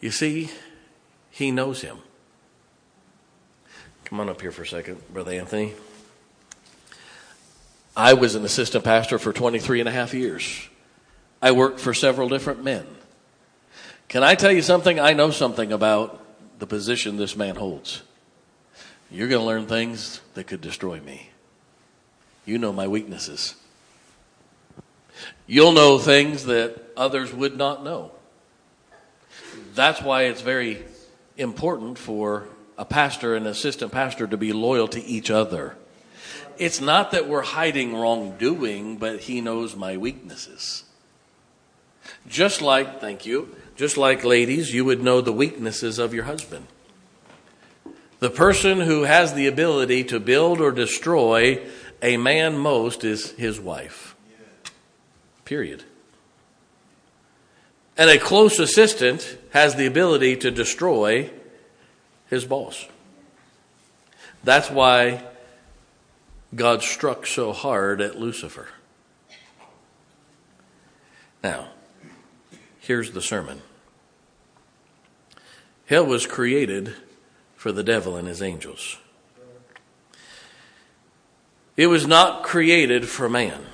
You 0.00 0.10
see, 0.10 0.50
he 1.30 1.50
knows 1.50 1.82
him. 1.82 1.98
Come 4.04 4.20
on 4.20 4.28
up 4.28 4.40
here 4.40 4.50
for 4.50 4.62
a 4.62 4.66
second, 4.66 5.00
Brother 5.12 5.32
Anthony. 5.32 5.74
I 7.96 8.14
was 8.14 8.34
an 8.34 8.44
assistant 8.44 8.82
pastor 8.82 9.18
for 9.18 9.32
23 9.32 9.80
and 9.80 9.88
a 9.88 9.92
half 9.92 10.14
years. 10.14 10.68
I 11.42 11.52
worked 11.52 11.80
for 11.80 11.94
several 11.94 12.28
different 12.28 12.64
men. 12.64 12.86
Can 14.08 14.22
I 14.24 14.34
tell 14.34 14.50
you 14.50 14.62
something? 14.62 14.98
I 14.98 15.12
know 15.12 15.30
something 15.30 15.72
about 15.72 16.20
the 16.58 16.66
position 16.66 17.16
this 17.16 17.36
man 17.36 17.56
holds. 17.56 18.02
You're 19.10 19.28
going 19.28 19.40
to 19.40 19.46
learn 19.46 19.66
things 19.66 20.20
that 20.34 20.46
could 20.46 20.60
destroy 20.60 21.00
me. 21.00 21.30
You 22.44 22.58
know 22.58 22.72
my 22.72 22.88
weaknesses. 22.88 23.54
You'll 25.46 25.72
know 25.72 25.98
things 25.98 26.46
that 26.46 26.80
others 26.96 27.32
would 27.32 27.56
not 27.56 27.84
know. 27.84 28.12
That's 29.74 30.02
why 30.02 30.24
it's 30.24 30.42
very 30.42 30.84
important 31.36 31.98
for 31.98 32.48
a 32.76 32.84
pastor 32.84 33.34
and 33.34 33.46
assistant 33.46 33.92
pastor 33.92 34.26
to 34.26 34.36
be 34.36 34.52
loyal 34.52 34.88
to 34.88 35.02
each 35.02 35.30
other. 35.30 35.76
It's 36.58 36.80
not 36.80 37.12
that 37.12 37.28
we're 37.28 37.42
hiding 37.42 37.96
wrongdoing, 37.96 38.98
but 38.98 39.20
he 39.20 39.40
knows 39.40 39.76
my 39.76 39.96
weaknesses. 39.96 40.84
Just 42.28 42.60
like, 42.60 43.00
thank 43.00 43.24
you, 43.24 43.54
just 43.76 43.96
like 43.96 44.24
ladies, 44.24 44.74
you 44.74 44.84
would 44.84 45.02
know 45.02 45.20
the 45.20 45.32
weaknesses 45.32 45.98
of 45.98 46.12
your 46.12 46.24
husband. 46.24 46.66
The 48.18 48.30
person 48.30 48.80
who 48.80 49.04
has 49.04 49.32
the 49.32 49.46
ability 49.46 50.04
to 50.04 50.20
build 50.20 50.60
or 50.60 50.72
destroy 50.72 51.66
a 52.02 52.18
man 52.18 52.58
most 52.58 53.04
is 53.04 53.32
his 53.32 53.58
wife. 53.58 54.14
Period. 55.46 55.84
And 58.00 58.08
a 58.08 58.18
close 58.18 58.58
assistant 58.58 59.36
has 59.50 59.74
the 59.74 59.84
ability 59.84 60.34
to 60.36 60.50
destroy 60.50 61.28
his 62.30 62.46
boss. 62.46 62.86
That's 64.42 64.70
why 64.70 65.22
God 66.54 66.82
struck 66.82 67.26
so 67.26 67.52
hard 67.52 68.00
at 68.00 68.18
Lucifer. 68.18 68.68
Now, 71.44 71.68
here's 72.78 73.10
the 73.10 73.20
sermon 73.20 73.60
Hell 75.84 76.06
was 76.06 76.26
created 76.26 76.94
for 77.54 77.70
the 77.70 77.84
devil 77.84 78.16
and 78.16 78.26
his 78.26 78.40
angels. 78.40 78.96
It 81.76 81.88
was 81.88 82.06
not 82.06 82.44
created 82.44 83.06
for 83.10 83.28
man. 83.28 83.66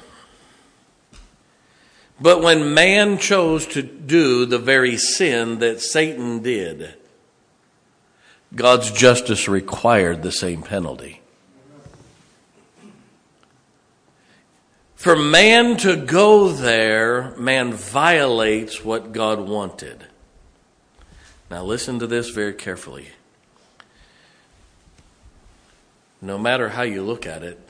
But 2.20 2.42
when 2.42 2.72
man 2.72 3.18
chose 3.18 3.66
to 3.68 3.82
do 3.82 4.46
the 4.46 4.58
very 4.58 4.96
sin 4.96 5.58
that 5.58 5.80
Satan 5.80 6.42
did, 6.42 6.94
God's 8.54 8.90
justice 8.90 9.48
required 9.48 10.22
the 10.22 10.32
same 10.32 10.62
penalty. 10.62 11.20
For 14.94 15.14
man 15.14 15.76
to 15.78 15.94
go 15.94 16.48
there, 16.48 17.34
man 17.36 17.72
violates 17.74 18.84
what 18.84 19.12
God 19.12 19.40
wanted. 19.40 20.06
Now, 21.50 21.62
listen 21.64 21.98
to 22.00 22.06
this 22.06 22.30
very 22.30 22.54
carefully. 22.54 23.10
No 26.20 26.38
matter 26.38 26.70
how 26.70 26.82
you 26.82 27.02
look 27.04 27.26
at 27.26 27.42
it, 27.42 27.60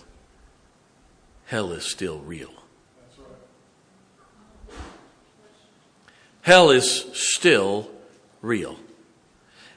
hell 1.46 1.72
is 1.72 1.84
still 1.84 2.20
real. 2.20 2.55
Hell 6.46 6.70
is 6.70 7.06
still 7.12 7.90
real. 8.40 8.76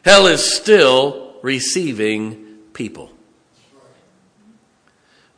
Hell 0.06 0.28
is 0.28 0.44
still 0.44 1.34
receiving 1.42 2.58
people. 2.74 3.12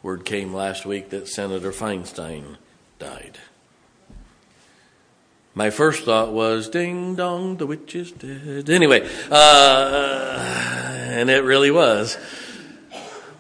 Word 0.04 0.26
came 0.26 0.54
last 0.54 0.86
week 0.86 1.10
that 1.12 1.30
Senator 1.30 1.72
Feinstein 1.72 2.58
died. 3.00 3.38
My 5.56 5.70
first 5.70 6.04
thought 6.04 6.34
was, 6.34 6.68
ding 6.68 7.16
dong, 7.16 7.56
the 7.56 7.66
witch 7.66 7.96
is 7.96 8.12
dead. 8.12 8.70
Anyway, 8.70 9.10
uh, 9.32 10.38
and 11.12 11.30
it 11.30 11.46
really 11.46 11.72
was. 11.72 12.18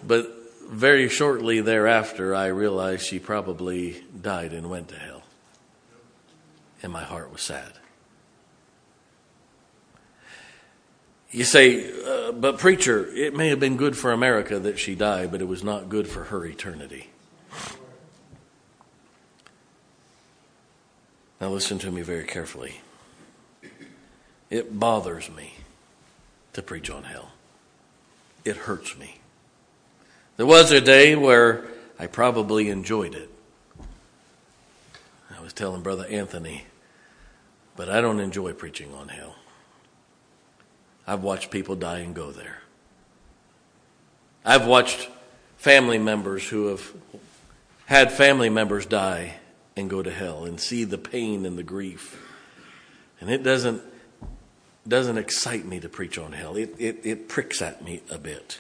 But 0.08 0.32
very 0.66 1.10
shortly 1.10 1.60
thereafter, 1.60 2.34
I 2.34 2.46
realized 2.46 3.06
she 3.06 3.20
probably 3.20 4.02
died 4.22 4.54
and 4.54 4.70
went 4.70 4.88
to 4.88 4.96
hell. 4.96 5.24
And 6.82 6.94
my 6.94 7.04
heart 7.04 7.34
was 7.34 7.42
sad. 7.42 7.74
You 11.32 11.46
say, 11.46 11.90
uh, 12.04 12.34
but 12.34 12.60
preacher, 12.60 13.08
it 13.08 13.34
may 13.34 13.48
have 13.50 13.60
been 13.60 13.78
good 13.78 13.98
for 13.98 14.12
America 14.12 14.60
that 14.60 14.78
she 14.78 14.96
died, 14.96 15.32
but 15.32 15.42
it 15.42 15.48
was 15.48 15.64
not 15.64 15.88
good 15.88 16.08
for 16.08 16.26
her 16.26 16.46
eternity. 16.46 17.10
Now, 21.40 21.50
listen 21.50 21.80
to 21.80 21.92
me 21.92 22.02
very 22.02 22.26
carefully. 22.26 22.82
It 24.50 24.78
bothers 24.78 25.30
me 25.32 25.54
to 26.54 26.62
preach 26.62 26.90
on 26.90 27.04
hell, 27.04 27.32
it 28.44 28.58
hurts 28.58 28.98
me. 28.98 29.20
There 30.36 30.46
was 30.46 30.72
a 30.72 30.82
day 30.82 31.16
where 31.16 31.66
I 31.98 32.08
probably 32.08 32.70
enjoyed 32.70 33.16
it. 33.16 33.30
I 35.36 35.42
was 35.42 35.54
telling 35.54 35.82
Brother 35.82 36.06
Anthony, 36.08 36.66
but 37.78 37.90
I 37.90 38.02
don't 38.02 38.20
enjoy 38.20 38.52
preaching 38.52 38.94
on 38.94 39.08
hell. 39.08 39.36
I've 41.12 41.24
watched 41.24 41.52
people 41.52 41.76
die 41.76 42.00
and 42.00 42.16
go 42.16 42.32
there. 42.32 42.62
I've 44.46 44.66
watched 44.66 45.10
family 45.58 45.98
members 45.98 46.48
who 46.48 46.68
have 46.68 46.90
had 47.86 48.14
family 48.14 48.50
members 48.50 48.86
die 48.86 49.34
and 49.76 49.90
go 49.90 50.02
to 50.02 50.10
hell 50.10 50.46
and 50.46 50.58
see 50.58 50.86
the 50.86 50.98
pain 50.98 51.46
and 51.46 51.58
the 51.58 51.64
grief. 51.64 52.18
And 53.20 53.30
it 53.30 53.44
doesn't 53.44 53.82
doesn't 54.88 55.18
excite 55.18 55.66
me 55.66 55.82
to 55.82 55.90
preach 55.90 56.18
on 56.18 56.32
hell. 56.32 56.56
It, 56.56 56.76
it, 56.80 57.02
it 57.04 57.28
pricks 57.28 57.62
at 57.62 57.84
me 57.84 58.02
a 58.10 58.18
bit. 58.18 58.60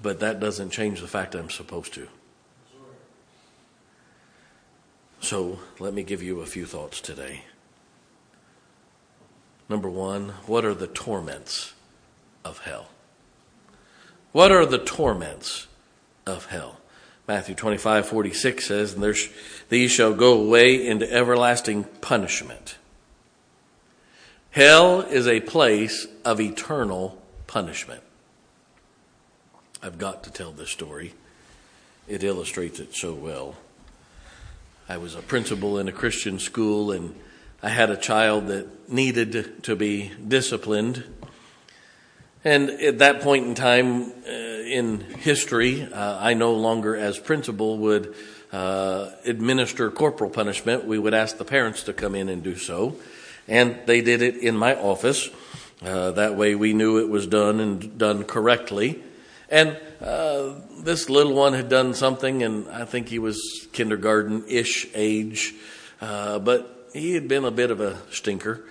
But 0.00 0.20
that 0.20 0.40
doesn't 0.40 0.70
change 0.70 1.02
the 1.02 1.08
fact 1.08 1.34
I'm 1.34 1.50
supposed 1.50 1.92
to. 1.92 2.08
So 5.20 5.58
let 5.78 5.92
me 5.92 6.02
give 6.02 6.22
you 6.22 6.40
a 6.40 6.46
few 6.46 6.64
thoughts 6.64 7.02
today. 7.02 7.42
Number 9.68 9.88
one, 9.88 10.30
what 10.46 10.64
are 10.64 10.74
the 10.74 10.86
torments 10.86 11.72
of 12.44 12.58
hell? 12.58 12.88
What 14.32 14.52
are 14.52 14.66
the 14.66 14.78
torments 14.78 15.66
of 16.26 16.46
hell? 16.46 16.78
Matthew 17.26 17.56
25, 17.56 18.06
46 18.06 18.64
says, 18.64 18.92
and 18.94 19.02
there's, 19.02 19.28
these 19.68 19.90
shall 19.90 20.14
go 20.14 20.34
away 20.34 20.86
into 20.86 21.12
everlasting 21.12 21.84
punishment. 22.00 22.76
Hell 24.50 25.00
is 25.00 25.26
a 25.26 25.40
place 25.40 26.06
of 26.24 26.40
eternal 26.40 27.20
punishment. 27.46 28.02
I've 29.82 29.98
got 29.98 30.24
to 30.24 30.30
tell 30.30 30.52
this 30.52 30.70
story. 30.70 31.14
It 32.08 32.22
illustrates 32.22 32.78
it 32.78 32.94
so 32.94 33.12
well. 33.12 33.56
I 34.88 34.96
was 34.98 35.16
a 35.16 35.22
principal 35.22 35.78
in 35.78 35.88
a 35.88 35.92
Christian 35.92 36.38
school 36.38 36.92
and 36.92 37.14
I 37.66 37.70
had 37.70 37.90
a 37.90 37.96
child 37.96 38.46
that 38.46 38.88
needed 38.88 39.64
to 39.64 39.74
be 39.74 40.12
disciplined. 40.28 41.02
And 42.44 42.70
at 42.70 43.00
that 43.00 43.22
point 43.22 43.44
in 43.44 43.56
time 43.56 44.12
uh, 44.24 44.30
in 44.30 45.00
history, 45.00 45.82
uh, 45.82 46.16
I 46.20 46.34
no 46.34 46.52
longer, 46.52 46.94
as 46.94 47.18
principal, 47.18 47.76
would 47.78 48.14
uh, 48.52 49.10
administer 49.24 49.90
corporal 49.90 50.30
punishment. 50.30 50.84
We 50.84 50.96
would 50.96 51.12
ask 51.12 51.38
the 51.38 51.44
parents 51.44 51.82
to 51.82 51.92
come 51.92 52.14
in 52.14 52.28
and 52.28 52.40
do 52.40 52.54
so. 52.54 52.98
And 53.48 53.76
they 53.84 54.00
did 54.00 54.22
it 54.22 54.36
in 54.36 54.56
my 54.56 54.76
office. 54.76 55.28
Uh, 55.84 56.12
that 56.12 56.36
way 56.36 56.54
we 56.54 56.72
knew 56.72 56.98
it 56.98 57.08
was 57.08 57.26
done 57.26 57.58
and 57.58 57.98
done 57.98 58.22
correctly. 58.22 59.02
And 59.50 59.76
uh, 60.00 60.52
this 60.84 61.10
little 61.10 61.34
one 61.34 61.52
had 61.52 61.68
done 61.68 61.94
something, 61.94 62.44
and 62.44 62.68
I 62.68 62.84
think 62.84 63.08
he 63.08 63.18
was 63.18 63.66
kindergarten 63.72 64.44
ish 64.46 64.86
age, 64.94 65.52
uh, 66.00 66.38
but 66.38 66.74
he 66.96 67.14
had 67.14 67.28
been 67.28 67.44
a 67.44 67.50
bit 67.50 67.70
of 67.70 67.80
a 67.80 67.98
stinker. 68.10 68.64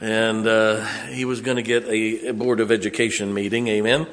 And 0.00 0.46
uh, 0.46 0.84
he 1.06 1.24
was 1.24 1.40
going 1.40 1.56
to 1.56 1.62
get 1.62 1.84
a, 1.84 2.28
a, 2.28 2.34
Board 2.34 2.60
of 2.60 2.70
Education 2.70 3.32
meeting, 3.32 3.68
amen. 3.68 4.06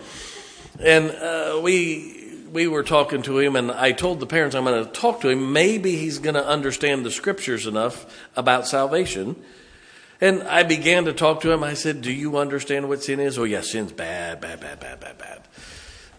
And 0.79 1.11
uh, 1.11 1.59
we 1.61 2.23
we 2.53 2.67
were 2.67 2.83
talking 2.83 3.23
to 3.23 3.39
him, 3.39 3.55
and 3.55 3.71
I 3.71 3.91
told 3.91 4.19
the 4.19 4.27
parents 4.27 4.55
I'm 4.55 4.63
going 4.63 4.85
to 4.85 4.89
talk 4.91 5.21
to 5.21 5.29
him. 5.29 5.51
Maybe 5.51 5.95
he's 5.95 6.19
going 6.19 6.35
to 6.35 6.45
understand 6.45 7.03
the 7.03 7.11
scriptures 7.11 7.65
enough 7.65 8.05
about 8.35 8.67
salvation. 8.67 9.35
And 10.21 10.43
I 10.43 10.63
began 10.63 11.05
to 11.05 11.13
talk 11.13 11.41
to 11.41 11.51
him. 11.51 11.63
I 11.63 11.73
said, 11.73 12.01
Do 12.01 12.13
you 12.13 12.37
understand 12.37 12.87
what 12.87 13.03
sin 13.03 13.19
is? 13.19 13.37
Oh, 13.37 13.43
yes, 13.43 13.71
sin's 13.71 13.91
bad, 13.91 14.39
bad, 14.39 14.61
bad, 14.61 14.79
bad, 14.79 14.99
bad, 14.99 15.17
bad. 15.17 15.41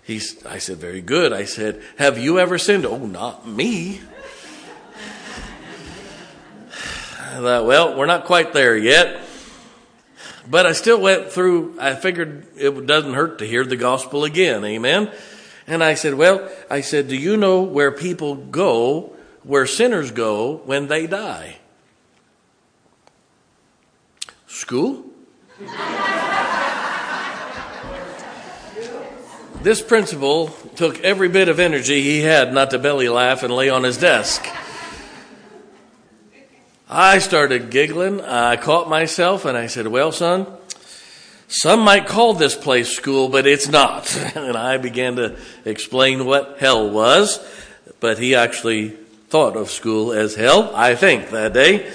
He's, 0.02 0.44
I 0.44 0.58
said, 0.58 0.78
Very 0.78 1.00
good. 1.00 1.32
I 1.32 1.44
said, 1.44 1.80
Have 1.96 2.18
you 2.18 2.38
ever 2.38 2.58
sinned? 2.58 2.84
Oh, 2.84 3.06
not 3.06 3.48
me. 3.48 4.00
I 7.34 7.38
thought, 7.38 7.66
Well, 7.66 7.96
we're 7.96 8.06
not 8.06 8.26
quite 8.26 8.52
there 8.52 8.76
yet. 8.76 9.20
But 10.48 10.66
I 10.66 10.72
still 10.72 11.00
went 11.00 11.32
through, 11.32 11.76
I 11.80 11.96
figured 11.96 12.46
it 12.56 12.86
doesn't 12.86 13.14
hurt 13.14 13.40
to 13.40 13.44
hear 13.44 13.64
the 13.64 13.76
gospel 13.76 14.22
again. 14.22 14.64
Amen. 14.64 15.10
And 15.66 15.82
I 15.82 15.94
said, 15.94 16.14
Well, 16.14 16.48
I 16.70 16.80
said, 16.80 17.08
Do 17.08 17.16
you 17.16 17.36
know 17.36 17.62
where 17.62 17.90
people 17.90 18.36
go, 18.36 19.16
where 19.42 19.66
sinners 19.66 20.12
go 20.12 20.58
when 20.58 20.86
they 20.86 21.08
die? 21.08 21.56
School? 24.46 25.04
this 29.62 29.82
principal 29.82 30.48
took 30.76 31.00
every 31.00 31.28
bit 31.28 31.48
of 31.48 31.58
energy 31.58 32.00
he 32.00 32.20
had 32.20 32.52
not 32.52 32.70
to 32.70 32.78
belly 32.78 33.08
laugh 33.08 33.42
and 33.42 33.52
lay 33.52 33.70
on 33.70 33.82
his 33.82 33.96
desk. 33.96 34.46
I 36.96 37.18
started 37.18 37.70
giggling. 37.70 38.20
I 38.20 38.54
caught 38.54 38.88
myself 38.88 39.46
and 39.46 39.58
I 39.58 39.66
said, 39.66 39.88
Well, 39.88 40.12
son, 40.12 40.46
some 41.48 41.80
might 41.80 42.06
call 42.06 42.34
this 42.34 42.54
place 42.54 42.90
school, 42.90 43.28
but 43.28 43.48
it's 43.48 43.66
not. 43.66 44.14
And 44.36 44.56
I 44.56 44.76
began 44.76 45.16
to 45.16 45.36
explain 45.64 46.24
what 46.24 46.58
hell 46.60 46.88
was, 46.88 47.44
but 47.98 48.20
he 48.20 48.36
actually 48.36 48.90
thought 48.90 49.56
of 49.56 49.72
school 49.72 50.12
as 50.12 50.36
hell, 50.36 50.70
I 50.72 50.94
think, 50.94 51.30
that 51.30 51.52
day. 51.52 51.92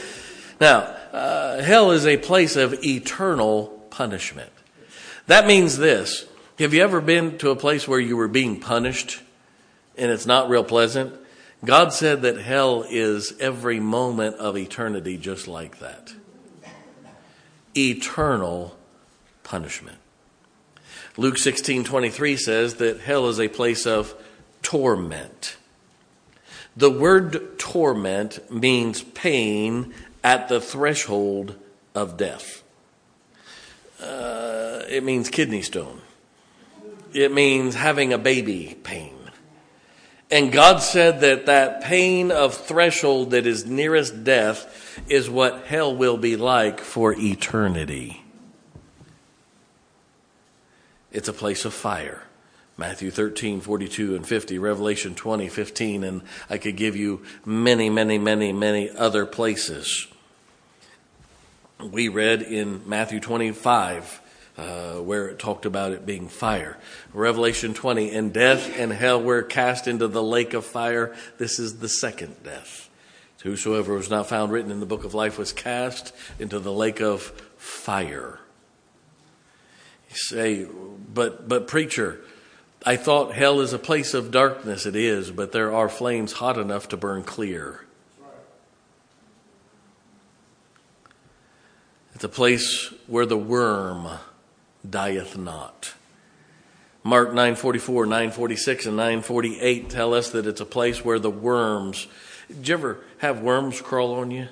Now, 0.59 0.79
uh, 1.13 1.61
hell 1.61 1.91
is 1.91 2.05
a 2.05 2.17
place 2.17 2.57
of 2.57 2.83
eternal 2.83 3.67
punishment. 3.91 4.51
That 5.27 5.47
means 5.47 5.77
this. 5.77 6.25
Have 6.57 6.73
you 6.73 6.83
ever 6.83 6.99
been 6.99 7.37
to 7.37 7.51
a 7.51 7.55
place 7.55 7.87
where 7.87 8.01
you 8.01 8.17
were 8.17 8.27
being 8.27 8.59
punished 8.59 9.21
and 9.97 10.11
it's 10.11 10.25
not 10.25 10.49
real 10.49 10.65
pleasant? 10.65 11.13
God 11.63 11.91
said 11.91 12.21
that 12.21 12.37
hell 12.37 12.85
is 12.89 13.33
every 13.39 13.79
moment 13.79 14.37
of 14.37 14.57
eternity 14.57 15.17
just 15.17 15.47
like 15.47 15.79
that. 15.79 16.13
Eternal 17.75 18.77
punishment. 19.43 19.97
Luke 21.17 21.37
16:23 21.37 22.37
says 22.37 22.75
that 22.75 23.01
hell 23.01 23.27
is 23.27 23.39
a 23.39 23.49
place 23.49 23.85
of 23.85 24.15
torment. 24.61 25.57
The 26.77 26.89
word 26.89 27.59
torment 27.59 28.49
means 28.49 29.01
pain 29.01 29.93
at 30.23 30.47
the 30.47 30.61
threshold 30.61 31.55
of 31.93 32.15
death. 32.15 32.63
Uh, 34.01 34.83
it 34.87 35.03
means 35.03 35.29
kidney 35.29 35.61
stone. 35.61 36.01
It 37.11 37.33
means 37.33 37.75
having 37.75 38.13
a 38.13 38.17
baby 38.17 38.77
pain. 38.83 39.18
And 40.31 40.51
God 40.51 40.77
said 40.77 41.21
that 41.21 41.47
that 41.47 41.81
pain 41.81 42.31
of 42.31 42.53
threshold 42.53 43.31
that 43.31 43.47
is 43.47 43.65
nearest 43.65 44.23
death 44.23 45.01
is 45.07 45.29
what 45.29 45.65
hell 45.65 45.95
will 45.95 46.17
be 46.17 46.35
like 46.35 46.79
for 46.79 47.13
eternity. 47.17 48.23
It's 51.11 51.27
a 51.27 51.33
place 51.33 51.65
of 51.65 51.73
fire. 51.73 52.23
Matthew 52.77 53.11
13, 53.11 53.59
42 53.59 54.15
and 54.15 54.25
50, 54.25 54.57
Revelation 54.57 55.15
20, 55.15 55.49
15, 55.49 56.03
and 56.03 56.21
I 56.49 56.57
could 56.57 56.77
give 56.77 56.95
you 56.95 57.23
many, 57.43 57.89
many, 57.89 58.17
many, 58.17 58.53
many 58.53 58.89
other 58.89 59.25
places. 59.25 60.07
We 61.83 62.07
read 62.07 62.41
in 62.41 62.87
Matthew 62.87 63.19
25, 63.19 64.21
uh, 64.59 65.01
where 65.01 65.27
it 65.29 65.39
talked 65.39 65.65
about 65.65 65.93
it 65.93 66.05
being 66.05 66.27
fire. 66.27 66.77
Revelation 67.13 67.73
20, 67.73 68.11
and 68.11 68.33
death 68.33 68.77
and 68.77 68.91
hell 68.91 69.21
were 69.21 69.41
cast 69.41 69.87
into 69.87 70.07
the 70.07 70.21
lake 70.21 70.53
of 70.53 70.65
fire. 70.65 71.15
This 71.37 71.59
is 71.59 71.79
the 71.79 71.87
second 71.87 72.43
death. 72.43 72.89
Whosoever 73.43 73.93
was 73.93 74.09
not 74.09 74.27
found 74.27 74.51
written 74.51 74.69
in 74.69 74.81
the 74.81 74.85
book 74.85 75.05
of 75.05 75.13
life 75.13 75.37
was 75.37 75.53
cast 75.53 76.13
into 76.39 76.59
the 76.59 76.73
lake 76.73 76.99
of 76.99 77.21
fire. 77.55 78.39
You 80.09 80.15
say, 80.15 80.67
but, 81.13 81.47
but 81.47 81.67
preacher, 81.67 82.19
I 82.85 82.97
thought 82.97 83.33
hell 83.33 83.61
is 83.61 83.71
a 83.71 83.79
place 83.79 84.13
of 84.13 84.29
darkness. 84.29 84.85
It 84.85 84.95
is, 84.97 85.31
but 85.31 85.53
there 85.53 85.73
are 85.73 85.87
flames 85.87 86.33
hot 86.33 86.57
enough 86.57 86.89
to 86.89 86.97
burn 86.97 87.23
clear. 87.23 87.85
It's 92.13 92.25
a 92.25 92.29
place 92.29 92.93
where 93.07 93.25
the 93.25 93.37
worm 93.37 94.19
dieth 94.87 95.37
not. 95.37 95.93
Mark 97.03 97.29
944, 97.29 98.05
946, 98.05 98.85
and 98.85 98.97
948 98.97 99.89
tell 99.89 100.13
us 100.13 100.31
that 100.31 100.45
it's 100.45 100.61
a 100.61 100.65
place 100.65 101.03
where 101.03 101.19
the 101.19 101.29
worms. 101.29 102.07
Did 102.49 102.67
you 102.67 102.73
ever 102.73 102.99
have 103.19 103.41
worms 103.41 103.81
crawl 103.81 104.13
on 104.15 104.31
you? 104.31 104.47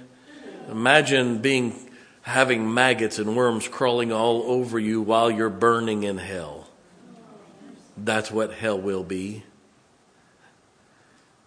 Imagine 0.70 1.40
being 1.40 1.76
having 2.22 2.74
maggots 2.74 3.20
and 3.20 3.36
worms 3.36 3.68
crawling 3.68 4.12
all 4.12 4.44
over 4.44 4.78
you 4.78 5.02
while 5.02 5.32
you're 5.32 5.50
burning 5.50 6.04
in 6.04 6.18
hell. 6.18 6.68
That's 7.96 8.30
what 8.30 8.54
hell 8.54 8.78
will 8.78 9.04
be. 9.04 9.44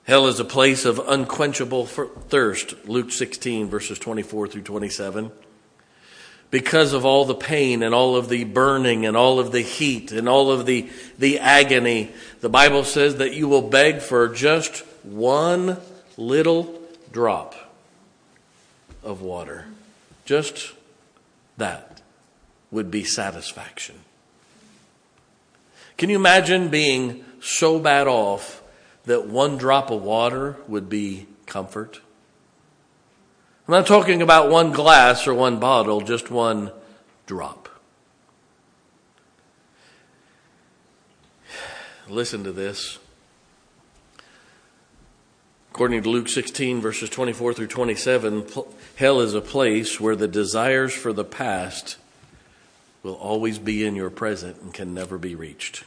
Hell 0.04 0.26
is 0.26 0.40
a 0.40 0.44
place 0.44 0.86
of 0.86 0.98
unquenchable 0.98 1.86
thirst, 1.86 2.74
Luke 2.86 3.12
16, 3.12 3.68
verses 3.68 3.98
24 3.98 4.48
through 4.48 4.62
27. 4.62 5.30
Because 6.50 6.92
of 6.92 7.04
all 7.04 7.24
the 7.24 7.34
pain 7.34 7.82
and 7.82 7.94
all 7.94 8.16
of 8.16 8.28
the 8.28 8.44
burning 8.44 9.06
and 9.06 9.16
all 9.16 9.38
of 9.38 9.52
the 9.52 9.60
heat 9.60 10.10
and 10.10 10.28
all 10.28 10.50
of 10.50 10.66
the, 10.66 10.90
the 11.18 11.38
agony, 11.38 12.10
the 12.40 12.48
Bible 12.48 12.82
says 12.82 13.16
that 13.16 13.34
you 13.34 13.46
will 13.46 13.62
beg 13.62 14.00
for 14.00 14.28
just 14.28 14.78
one 15.04 15.76
little 16.16 16.80
drop 17.12 17.54
of 19.02 19.22
water. 19.22 19.66
Just 20.24 20.72
that 21.56 22.00
would 22.70 22.90
be 22.90 23.04
satisfaction. 23.04 23.96
Can 25.96 26.08
you 26.08 26.16
imagine 26.16 26.68
being 26.68 27.24
so 27.40 27.78
bad 27.78 28.06
off 28.06 28.62
that 29.04 29.26
one 29.26 29.56
drop 29.56 29.90
of 29.90 30.02
water 30.02 30.56
would 30.66 30.88
be 30.88 31.26
comfort? 31.46 32.00
I'm 33.70 33.76
not 33.82 33.86
talking 33.86 34.20
about 34.20 34.50
one 34.50 34.72
glass 34.72 35.28
or 35.28 35.34
one 35.34 35.60
bottle, 35.60 36.00
just 36.00 36.28
one 36.28 36.72
drop. 37.26 37.68
Listen 42.08 42.42
to 42.42 42.50
this. 42.50 42.98
According 45.70 46.02
to 46.02 46.10
Luke 46.10 46.28
16, 46.28 46.80
verses 46.80 47.10
24 47.10 47.54
through 47.54 47.68
27, 47.68 48.48
hell 48.96 49.20
is 49.20 49.34
a 49.34 49.40
place 49.40 50.00
where 50.00 50.16
the 50.16 50.26
desires 50.26 50.92
for 50.92 51.12
the 51.12 51.22
past 51.22 51.96
will 53.04 53.14
always 53.14 53.60
be 53.60 53.86
in 53.86 53.94
your 53.94 54.10
present 54.10 54.60
and 54.62 54.74
can 54.74 54.92
never 54.92 55.16
be 55.16 55.36
reached. 55.36 55.84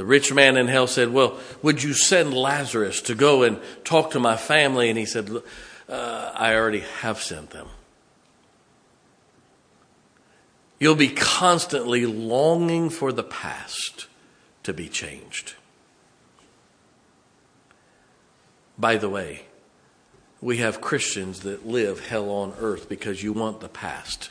The 0.00 0.06
rich 0.06 0.32
man 0.32 0.56
in 0.56 0.66
hell 0.66 0.86
said, 0.86 1.12
Well, 1.12 1.38
would 1.60 1.82
you 1.82 1.92
send 1.92 2.32
Lazarus 2.32 3.02
to 3.02 3.14
go 3.14 3.42
and 3.42 3.60
talk 3.84 4.12
to 4.12 4.18
my 4.18 4.34
family? 4.34 4.88
And 4.88 4.98
he 4.98 5.04
said, 5.04 5.28
uh, 5.90 6.32
I 6.34 6.54
already 6.54 6.84
have 7.02 7.20
sent 7.20 7.50
them. 7.50 7.68
You'll 10.78 10.94
be 10.94 11.10
constantly 11.10 12.06
longing 12.06 12.88
for 12.88 13.12
the 13.12 13.22
past 13.22 14.06
to 14.62 14.72
be 14.72 14.88
changed. 14.88 15.52
By 18.78 18.96
the 18.96 19.10
way, 19.10 19.42
we 20.40 20.56
have 20.56 20.80
Christians 20.80 21.40
that 21.40 21.66
live 21.66 22.06
hell 22.06 22.30
on 22.30 22.54
earth 22.58 22.88
because 22.88 23.22
you 23.22 23.34
want 23.34 23.60
the 23.60 23.68
past. 23.68 24.30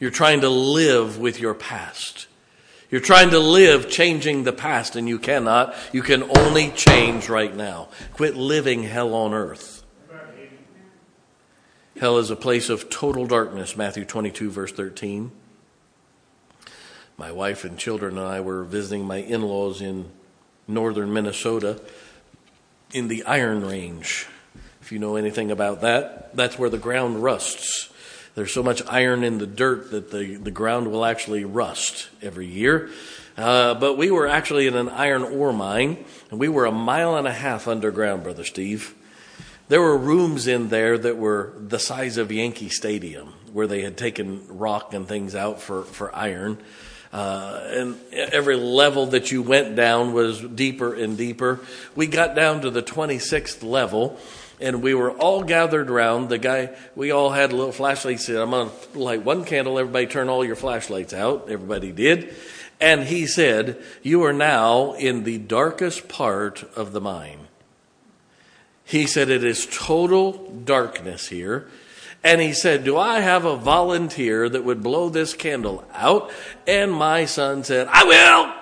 You're 0.00 0.10
trying 0.10 0.40
to 0.40 0.50
live 0.50 1.20
with 1.20 1.38
your 1.38 1.54
past. 1.54 2.26
You're 2.90 3.00
trying 3.00 3.30
to 3.30 3.38
live 3.38 3.88
changing 3.88 4.42
the 4.42 4.52
past, 4.52 4.96
and 4.96 5.08
you 5.08 5.18
cannot. 5.18 5.74
You 5.92 6.02
can 6.02 6.24
only 6.36 6.70
change 6.70 7.28
right 7.28 7.54
now. 7.54 7.88
Quit 8.14 8.36
living 8.36 8.82
hell 8.82 9.14
on 9.14 9.32
earth. 9.32 9.84
Hell 12.00 12.18
is 12.18 12.30
a 12.30 12.36
place 12.36 12.68
of 12.68 12.88
total 12.88 13.26
darkness, 13.26 13.76
Matthew 13.76 14.04
22, 14.04 14.50
verse 14.50 14.72
13. 14.72 15.30
My 17.18 17.30
wife 17.30 17.64
and 17.64 17.78
children 17.78 18.16
and 18.16 18.26
I 18.26 18.40
were 18.40 18.64
visiting 18.64 19.04
my 19.04 19.16
in 19.16 19.42
laws 19.42 19.82
in 19.82 20.10
northern 20.66 21.12
Minnesota 21.12 21.80
in 22.92 23.08
the 23.08 23.22
Iron 23.24 23.64
Range. 23.64 24.26
If 24.80 24.90
you 24.90 24.98
know 24.98 25.16
anything 25.16 25.50
about 25.50 25.82
that, 25.82 26.34
that's 26.34 26.58
where 26.58 26.70
the 26.70 26.78
ground 26.78 27.22
rusts. 27.22 27.89
There's 28.40 28.54
so 28.54 28.62
much 28.62 28.82
iron 28.86 29.22
in 29.22 29.36
the 29.36 29.46
dirt 29.46 29.90
that 29.90 30.10
the, 30.10 30.36
the 30.36 30.50
ground 30.50 30.90
will 30.90 31.04
actually 31.04 31.44
rust 31.44 32.08
every 32.22 32.46
year. 32.46 32.88
Uh, 33.36 33.74
but 33.74 33.98
we 33.98 34.10
were 34.10 34.26
actually 34.26 34.66
in 34.66 34.76
an 34.76 34.88
iron 34.88 35.24
ore 35.24 35.52
mine, 35.52 36.02
and 36.30 36.40
we 36.40 36.48
were 36.48 36.64
a 36.64 36.72
mile 36.72 37.18
and 37.18 37.28
a 37.28 37.34
half 37.34 37.68
underground, 37.68 38.22
Brother 38.22 38.44
Steve. 38.44 38.94
There 39.68 39.82
were 39.82 39.94
rooms 39.94 40.46
in 40.46 40.70
there 40.70 40.96
that 40.96 41.18
were 41.18 41.52
the 41.58 41.78
size 41.78 42.16
of 42.16 42.32
Yankee 42.32 42.70
Stadium, 42.70 43.34
where 43.52 43.66
they 43.66 43.82
had 43.82 43.98
taken 43.98 44.40
rock 44.48 44.94
and 44.94 45.06
things 45.06 45.34
out 45.34 45.60
for, 45.60 45.82
for 45.82 46.16
iron. 46.16 46.56
Uh, 47.12 47.60
and 47.66 48.00
every 48.14 48.56
level 48.56 49.04
that 49.04 49.30
you 49.30 49.42
went 49.42 49.76
down 49.76 50.14
was 50.14 50.40
deeper 50.40 50.94
and 50.94 51.18
deeper. 51.18 51.60
We 51.94 52.06
got 52.06 52.34
down 52.34 52.62
to 52.62 52.70
the 52.70 52.82
26th 52.82 53.62
level, 53.62 54.18
and 54.60 54.82
we 54.82 54.94
were 54.94 55.10
all 55.12 55.42
gathered 55.42 55.90
around. 55.90 56.28
The 56.28 56.38
guy, 56.38 56.76
we 56.94 57.10
all 57.10 57.30
had 57.30 57.52
little 57.52 57.72
flashlights. 57.72 58.26
He 58.26 58.32
said, 58.32 58.42
I'm 58.42 58.50
going 58.50 58.70
to 58.92 58.98
light 58.98 59.24
one 59.24 59.44
candle. 59.44 59.78
Everybody 59.78 60.06
turn 60.06 60.28
all 60.28 60.44
your 60.44 60.56
flashlights 60.56 61.12
out. 61.12 61.50
Everybody 61.50 61.92
did. 61.92 62.34
And 62.80 63.04
he 63.04 63.26
said, 63.26 63.82
You 64.02 64.22
are 64.24 64.32
now 64.32 64.94
in 64.94 65.24
the 65.24 65.38
darkest 65.38 66.08
part 66.08 66.64
of 66.76 66.92
the 66.92 67.00
mine. 67.00 67.48
He 68.84 69.06
said, 69.06 69.28
It 69.30 69.44
is 69.44 69.66
total 69.70 70.50
darkness 70.64 71.28
here. 71.28 71.68
And 72.22 72.40
he 72.40 72.52
said, 72.52 72.84
Do 72.84 72.98
I 72.98 73.20
have 73.20 73.44
a 73.44 73.56
volunteer 73.56 74.48
that 74.48 74.64
would 74.64 74.82
blow 74.82 75.08
this 75.08 75.32
candle 75.34 75.84
out? 75.92 76.30
And 76.66 76.92
my 76.92 77.24
son 77.24 77.64
said, 77.64 77.88
I 77.90 78.04
will. 78.04 78.54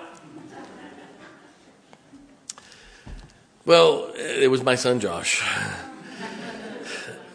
Well, 3.65 4.11
it 4.15 4.49
was 4.49 4.63
my 4.63 4.75
son 4.75 4.99
Josh. 4.99 5.43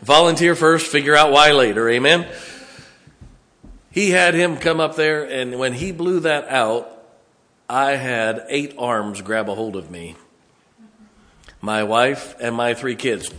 Volunteer 0.05 0.55
first, 0.55 0.87
figure 0.87 1.17
out 1.17 1.33
why 1.33 1.53
later. 1.53 1.88
Amen. 1.88 2.27
He 3.90 4.11
had 4.11 4.35
him 4.35 4.57
come 4.57 4.79
up 4.79 4.97
there, 4.97 5.25
and 5.25 5.59
when 5.59 5.73
he 5.73 5.93
blew 5.93 6.21
that 6.21 6.49
out, 6.49 6.90
I 7.69 7.93
had 7.93 8.45
eight 8.49 8.75
arms 8.79 9.23
grab 9.23 9.49
a 9.49 9.55
hold 9.55 9.77
of 9.77 9.90
me 9.90 10.17
my 11.64 11.83
wife, 11.83 12.37
and 12.40 12.55
my 12.55 12.75
three 12.75 12.95
kids. 12.95 13.33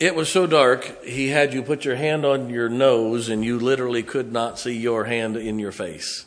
It 0.00 0.16
was 0.16 0.28
so 0.28 0.46
dark, 0.46 1.04
he 1.04 1.28
had 1.28 1.54
you 1.54 1.62
put 1.62 1.84
your 1.84 1.94
hand 1.94 2.26
on 2.26 2.50
your 2.50 2.68
nose 2.68 3.28
and 3.28 3.44
you 3.44 3.58
literally 3.58 4.02
could 4.02 4.32
not 4.32 4.58
see 4.58 4.76
your 4.76 5.04
hand 5.04 5.36
in 5.36 5.58
your 5.58 5.72
face. 5.72 6.26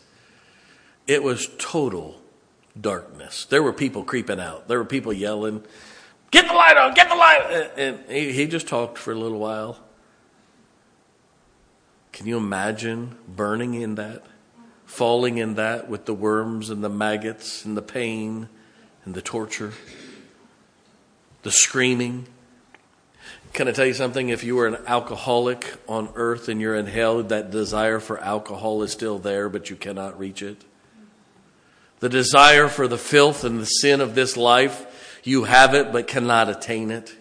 It 1.05 1.21
was 1.21 1.49
total 1.59 2.19
darkness. 2.79 3.45
There 3.45 3.61
were 3.61 3.73
people 3.73 4.03
creeping 4.03 4.39
out. 4.39 4.67
There 4.69 4.79
were 4.79 4.85
people 4.85 5.13
yelling, 5.13 5.63
Get 6.31 6.47
the 6.47 6.53
light 6.53 6.77
on, 6.77 6.93
get 6.93 7.09
the 7.09 7.15
light. 7.15 7.69
And 7.77 7.97
uh, 7.97 8.01
uh, 8.01 8.11
he, 8.11 8.31
he 8.31 8.47
just 8.47 8.67
talked 8.67 8.97
for 8.97 9.11
a 9.11 9.15
little 9.15 9.39
while. 9.39 9.79
Can 12.11 12.27
you 12.27 12.37
imagine 12.37 13.17
burning 13.27 13.75
in 13.75 13.95
that? 13.95 14.23
Falling 14.85 15.37
in 15.37 15.55
that 15.55 15.89
with 15.89 16.05
the 16.05 16.13
worms 16.13 16.69
and 16.69 16.83
the 16.83 16.89
maggots 16.89 17.63
and 17.63 17.77
the 17.77 17.81
pain 17.81 18.49
and 19.05 19.13
the 19.13 19.21
torture, 19.21 19.73
the 21.43 21.51
screaming. 21.51 22.27
Can 23.53 23.67
I 23.67 23.71
tell 23.71 23.85
you 23.85 23.93
something? 23.93 24.29
If 24.29 24.43
you 24.43 24.55
were 24.55 24.67
an 24.67 24.77
alcoholic 24.85 25.75
on 25.87 26.09
earth 26.15 26.49
and 26.49 26.59
you're 26.59 26.75
in 26.75 26.87
hell, 26.87 27.23
that 27.23 27.51
desire 27.51 27.99
for 27.99 28.19
alcohol 28.19 28.83
is 28.83 28.91
still 28.91 29.17
there, 29.17 29.49
but 29.49 29.69
you 29.69 29.75
cannot 29.75 30.19
reach 30.19 30.41
it. 30.41 30.63
The 31.99 32.09
desire 32.09 32.67
for 32.67 32.87
the 32.87 32.97
filth 32.97 33.43
and 33.43 33.59
the 33.59 33.65
sin 33.65 34.01
of 34.01 34.15
this 34.15 34.37
life, 34.37 34.85
you 35.23 35.43
have 35.45 35.73
it 35.73 35.91
but 35.91 36.07
cannot 36.07 36.49
attain 36.49 36.91
it. 36.91 37.15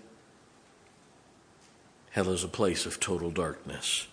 Hell 2.10 2.30
is 2.30 2.44
a 2.44 2.48
place 2.48 2.86
of 2.86 2.98
total 3.00 3.30
darkness. 3.30 4.06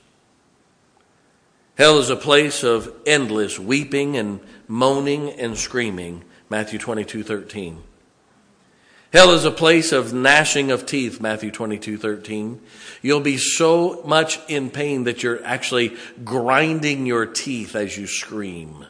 Hell 1.77 1.99
is 1.99 2.09
a 2.09 2.15
place 2.15 2.63
of 2.63 2.93
endless 3.05 3.59
weeping 3.59 4.15
and 4.15 4.39
moaning 4.67 5.29
and 5.31 5.57
screaming 5.57 6.23
Matthew 6.49 6.79
22, 6.79 7.23
13. 7.23 7.83
Hell 9.11 9.31
is 9.31 9.45
a 9.45 9.51
place 9.51 9.91
of 9.91 10.13
gnashing 10.13 10.71
of 10.71 10.85
teeth, 10.85 11.21
Matthew 11.21 11.49
22, 11.49 11.97
13. 11.97 12.61
You'll 13.01 13.21
be 13.21 13.37
so 13.37 14.01
much 14.05 14.39
in 14.47 14.69
pain 14.69 15.05
that 15.05 15.23
you're 15.23 15.43
actually 15.45 15.95
grinding 16.23 17.05
your 17.05 17.25
teeth 17.25 17.75
as 17.75 17.97
you 17.97 18.07
scream. 18.07 18.85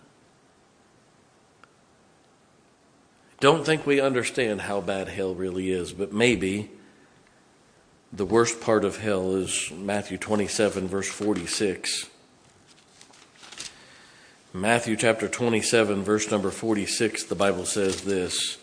Don't 3.39 3.65
think 3.65 3.86
we 3.86 4.00
understand 4.00 4.62
how 4.62 4.82
bad 4.82 5.10
hell 5.10 5.36
really 5.36 5.69
is, 5.69 5.91
but 5.91 6.13
maybe 6.13 6.71
the 8.13 8.26
worst 8.26 8.62
part 8.62 8.86
of 8.86 8.98
hell 8.98 9.36
is 9.36 9.71
Matthew 9.71 10.17
27, 10.17 10.88
verse 10.88 11.10
46. 11.10 12.10
Matthew 14.54 14.95
chapter 14.95 15.28
27, 15.28 16.04
verse 16.04 16.32
number 16.32 16.50
46, 16.50 17.26
the 17.26 17.36
Bible 17.36 17.65
says 17.65 18.04
this. 18.04 18.58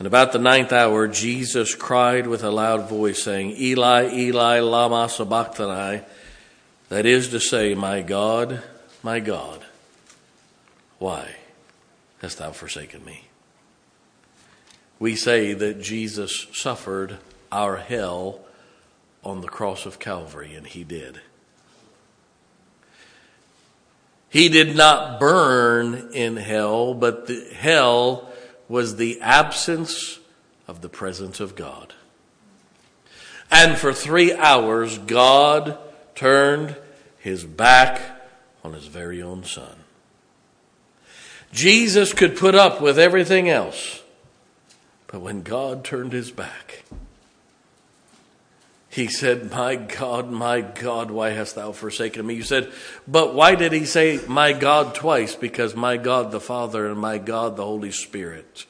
And 0.00 0.06
about 0.06 0.32
the 0.32 0.40
ninth 0.40 0.72
hour, 0.72 1.06
Jesus 1.06 1.76
cried 1.76 2.26
with 2.26 2.42
a 2.42 2.50
loud 2.50 2.88
voice, 2.88 3.22
saying, 3.22 3.52
Eli, 3.52 4.12
Eli, 4.12 4.58
Lama 4.58 5.08
Sabachthani, 5.08 6.02
that 6.88 7.06
is 7.06 7.28
to 7.28 7.38
say, 7.38 7.74
My 7.74 8.02
God, 8.02 8.62
my 9.04 9.20
God, 9.20 9.64
why 10.98 11.36
hast 12.22 12.38
thou 12.38 12.52
forsaken 12.52 13.04
me? 13.04 13.28
We 14.98 15.14
say 15.14 15.52
that 15.52 15.82
Jesus 15.82 16.46
suffered 16.52 17.18
our 17.52 17.76
hell 17.76 18.40
on 19.22 19.40
the 19.40 19.48
cross 19.48 19.86
of 19.86 19.98
Calvary, 19.98 20.54
and 20.54 20.66
he 20.66 20.84
did. 20.84 21.20
He 24.28 24.48
did 24.48 24.76
not 24.76 25.20
burn 25.20 26.10
in 26.12 26.36
hell, 26.36 26.94
but 26.94 27.26
the 27.26 27.48
hell 27.54 28.30
was 28.68 28.96
the 28.96 29.20
absence 29.20 30.18
of 30.66 30.80
the 30.80 30.88
presence 30.88 31.40
of 31.40 31.54
God. 31.54 31.94
And 33.50 33.76
for 33.78 33.92
three 33.92 34.32
hours, 34.34 34.98
God 34.98 35.78
turned 36.14 36.76
his 37.18 37.44
back 37.44 38.00
on 38.64 38.72
his 38.72 38.86
very 38.86 39.22
own 39.22 39.44
son. 39.44 39.76
Jesus 41.52 42.12
could 42.12 42.36
put 42.36 42.54
up 42.54 42.80
with 42.80 42.98
everything 42.98 43.48
else, 43.48 44.02
but 45.06 45.20
when 45.20 45.42
God 45.42 45.84
turned 45.84 46.12
his 46.12 46.30
back, 46.30 46.84
he 48.96 49.08
said, 49.08 49.50
My 49.50 49.76
God, 49.76 50.30
my 50.30 50.62
God, 50.62 51.10
why 51.10 51.28
hast 51.28 51.54
thou 51.54 51.72
forsaken 51.72 52.26
me? 52.26 52.32
You 52.32 52.42
said, 52.42 52.72
But 53.06 53.34
why 53.34 53.54
did 53.54 53.72
he 53.72 53.84
say, 53.84 54.20
My 54.26 54.54
God, 54.54 54.94
twice? 54.94 55.34
Because 55.34 55.76
my 55.76 55.98
God 55.98 56.30
the 56.30 56.40
Father 56.40 56.86
and 56.86 56.98
my 56.98 57.18
God 57.18 57.56
the 57.56 57.64
Holy 57.64 57.90
Spirit, 57.90 58.64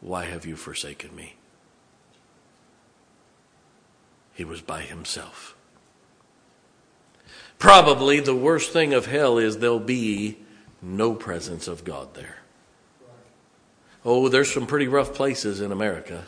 why 0.00 0.24
have 0.24 0.44
you 0.44 0.56
forsaken 0.56 1.14
me? 1.14 1.36
He 4.34 4.44
was 4.44 4.60
by 4.60 4.80
himself. 4.82 5.54
Probably 7.60 8.18
the 8.18 8.34
worst 8.34 8.72
thing 8.72 8.92
of 8.92 9.06
hell 9.06 9.38
is 9.38 9.58
there'll 9.58 9.78
be 9.78 10.38
no 10.82 11.14
presence 11.14 11.68
of 11.68 11.84
God 11.84 12.14
there. 12.14 12.38
Oh, 14.04 14.28
there's 14.28 14.52
some 14.52 14.66
pretty 14.66 14.88
rough 14.88 15.14
places 15.14 15.60
in 15.60 15.72
America. 15.72 16.24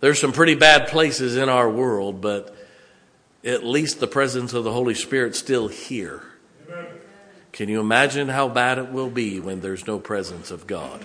There's 0.00 0.20
some 0.20 0.32
pretty 0.32 0.54
bad 0.54 0.88
places 0.88 1.36
in 1.36 1.48
our 1.48 1.68
world, 1.68 2.20
but 2.20 2.56
at 3.44 3.64
least 3.64 4.00
the 4.00 4.06
presence 4.06 4.52
of 4.52 4.64
the 4.64 4.72
Holy 4.72 4.94
Spirit's 4.94 5.38
still 5.38 5.68
here. 5.68 6.22
Amen. 6.68 6.86
Can 7.52 7.68
you 7.68 7.80
imagine 7.80 8.28
how 8.28 8.48
bad 8.48 8.78
it 8.78 8.90
will 8.90 9.10
be 9.10 9.40
when 9.40 9.60
there's 9.60 9.86
no 9.86 9.98
presence 9.98 10.50
of 10.50 10.66
God? 10.66 11.04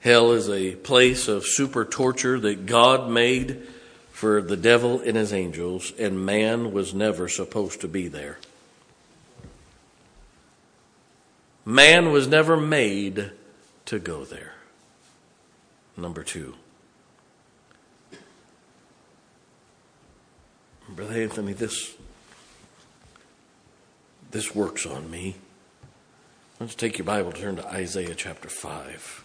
Hell 0.00 0.32
is 0.32 0.48
a 0.48 0.74
place 0.76 1.28
of 1.28 1.46
super 1.46 1.84
torture 1.84 2.38
that 2.40 2.66
God 2.66 3.08
made 3.08 3.66
for 4.10 4.42
the 4.42 4.56
devil 4.56 5.00
and 5.00 5.16
his 5.16 5.32
angels, 5.32 5.92
and 5.98 6.26
man 6.26 6.72
was 6.72 6.92
never 6.92 7.28
supposed 7.28 7.80
to 7.80 7.88
be 7.88 8.08
there. 8.08 8.38
Man 11.64 12.10
was 12.10 12.26
never 12.26 12.56
made 12.56 13.30
to 13.86 13.98
go 13.98 14.24
there. 14.24 14.54
Number 15.96 16.22
two. 16.22 16.54
Brother 20.88 21.22
Anthony, 21.22 21.52
this 21.52 21.94
this 24.30 24.54
works 24.54 24.84
on 24.86 25.10
me. 25.10 25.36
Let's 26.58 26.74
take 26.74 26.98
your 26.98 27.04
Bible, 27.04 27.32
turn 27.32 27.56
to 27.56 27.66
Isaiah 27.66 28.14
chapter 28.14 28.48
five. 28.48 29.24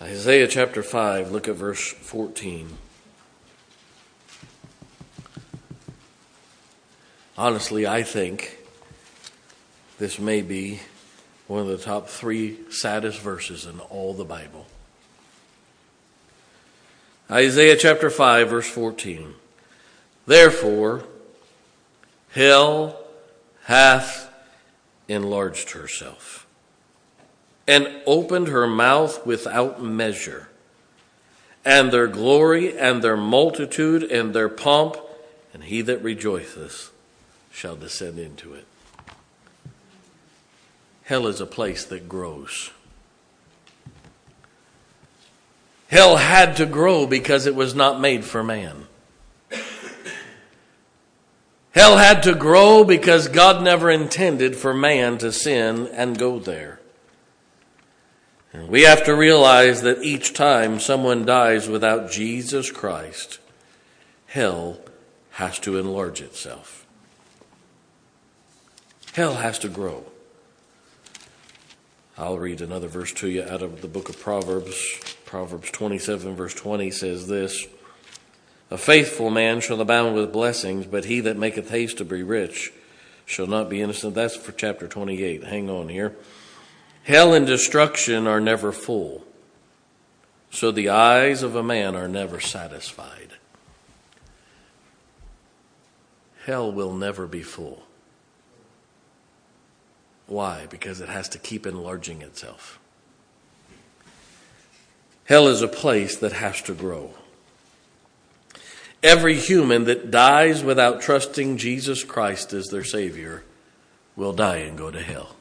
Isaiah 0.00 0.46
chapter 0.46 0.82
five, 0.82 1.32
look 1.32 1.48
at 1.48 1.56
verse 1.56 1.92
fourteen. 1.92 2.78
Honestly, 7.38 7.86
I 7.86 8.02
think 8.02 8.58
this 9.98 10.18
may 10.18 10.40
be 10.40 10.80
one 11.48 11.60
of 11.60 11.66
the 11.66 11.76
top 11.76 12.08
three 12.08 12.58
saddest 12.70 13.20
verses 13.20 13.66
in 13.66 13.78
all 13.78 14.14
the 14.14 14.24
Bible. 14.24 14.66
Isaiah 17.30 17.76
chapter 17.76 18.08
5, 18.08 18.48
verse 18.48 18.70
14. 18.70 19.34
Therefore, 20.26 21.04
hell 22.30 22.98
hath 23.64 24.32
enlarged 25.06 25.72
herself 25.72 26.46
and 27.68 28.00
opened 28.06 28.48
her 28.48 28.66
mouth 28.66 29.26
without 29.26 29.82
measure. 29.82 30.48
And 31.66 31.92
their 31.92 32.06
glory 32.06 32.78
and 32.78 33.02
their 33.02 33.16
multitude 33.16 34.04
and 34.04 34.32
their 34.32 34.48
pomp, 34.48 34.96
and 35.52 35.64
he 35.64 35.82
that 35.82 36.02
rejoiceth 36.02 36.92
shall 37.56 37.74
descend 37.74 38.18
into 38.18 38.52
it. 38.52 38.66
Hell 41.04 41.26
is 41.26 41.40
a 41.40 41.46
place 41.46 41.86
that 41.86 42.06
grows. 42.06 42.70
Hell 45.88 46.18
had 46.18 46.54
to 46.58 46.66
grow 46.66 47.06
because 47.06 47.46
it 47.46 47.54
was 47.54 47.74
not 47.74 47.98
made 47.98 48.26
for 48.26 48.44
man. 48.44 48.88
Hell 51.70 51.96
had 51.96 52.22
to 52.24 52.34
grow 52.34 52.84
because 52.84 53.28
God 53.28 53.62
never 53.62 53.90
intended 53.90 54.54
for 54.54 54.74
man 54.74 55.16
to 55.18 55.32
sin 55.32 55.88
and 55.94 56.18
go 56.18 56.38
there. 56.38 56.78
We 58.52 58.82
have 58.82 59.06
to 59.06 59.16
realize 59.16 59.80
that 59.80 60.02
each 60.02 60.34
time 60.34 60.78
someone 60.78 61.24
dies 61.24 61.70
without 61.70 62.10
Jesus 62.10 62.70
Christ, 62.70 63.38
hell 64.26 64.78
has 65.30 65.58
to 65.60 65.78
enlarge 65.78 66.20
itself. 66.20 66.75
Hell 69.16 69.36
has 69.36 69.58
to 69.60 69.70
grow. 69.70 70.04
I'll 72.18 72.38
read 72.38 72.60
another 72.60 72.86
verse 72.86 73.14
to 73.14 73.30
you 73.30 73.44
out 73.44 73.62
of 73.62 73.80
the 73.80 73.88
book 73.88 74.10
of 74.10 74.20
Proverbs. 74.20 74.76
Proverbs 75.24 75.70
27, 75.70 76.36
verse 76.36 76.52
20 76.52 76.90
says 76.90 77.26
this 77.26 77.66
A 78.70 78.76
faithful 78.76 79.30
man 79.30 79.62
shall 79.62 79.80
abound 79.80 80.16
with 80.16 80.34
blessings, 80.34 80.84
but 80.84 81.06
he 81.06 81.20
that 81.20 81.38
maketh 81.38 81.70
haste 81.70 81.96
to 81.96 82.04
be 82.04 82.22
rich 82.22 82.74
shall 83.24 83.46
not 83.46 83.70
be 83.70 83.80
innocent. 83.80 84.14
That's 84.14 84.36
for 84.36 84.52
chapter 84.52 84.86
28. 84.86 85.44
Hang 85.44 85.70
on 85.70 85.88
here. 85.88 86.14
Hell 87.04 87.32
and 87.32 87.46
destruction 87.46 88.26
are 88.26 88.38
never 88.38 88.70
full, 88.70 89.24
so 90.50 90.70
the 90.70 90.90
eyes 90.90 91.42
of 91.42 91.56
a 91.56 91.62
man 91.62 91.96
are 91.96 92.06
never 92.06 92.38
satisfied. 92.38 93.30
Hell 96.44 96.70
will 96.70 96.92
never 96.92 97.26
be 97.26 97.40
full. 97.40 97.85
Why? 100.26 100.66
Because 100.68 101.00
it 101.00 101.08
has 101.08 101.28
to 101.30 101.38
keep 101.38 101.66
enlarging 101.66 102.22
itself. 102.22 102.78
Hell 105.24 105.48
is 105.48 105.62
a 105.62 105.68
place 105.68 106.16
that 106.16 106.32
has 106.32 106.62
to 106.62 106.74
grow. 106.74 107.10
Every 109.02 109.36
human 109.36 109.84
that 109.84 110.10
dies 110.10 110.64
without 110.64 111.00
trusting 111.00 111.58
Jesus 111.58 112.02
Christ 112.02 112.52
as 112.52 112.66
their 112.66 112.84
Savior 112.84 113.44
will 114.14 114.32
die 114.32 114.58
and 114.58 114.78
go 114.78 114.90
to 114.90 115.02
hell. 115.02 115.36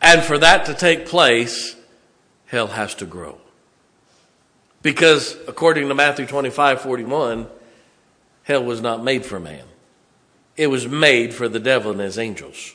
And 0.00 0.22
for 0.22 0.38
that 0.38 0.66
to 0.66 0.74
take 0.74 1.06
place, 1.06 1.76
hell 2.46 2.68
has 2.68 2.94
to 2.96 3.06
grow. 3.06 3.38
Because 4.82 5.36
according 5.48 5.88
to 5.88 5.94
Matthew 5.94 6.26
25 6.26 6.80
41, 6.80 7.48
hell 8.44 8.64
was 8.64 8.80
not 8.80 9.02
made 9.02 9.24
for 9.24 9.40
man, 9.40 9.64
it 10.56 10.68
was 10.68 10.86
made 10.86 11.34
for 11.34 11.48
the 11.48 11.60
devil 11.60 11.90
and 11.90 12.00
his 12.00 12.18
angels. 12.18 12.74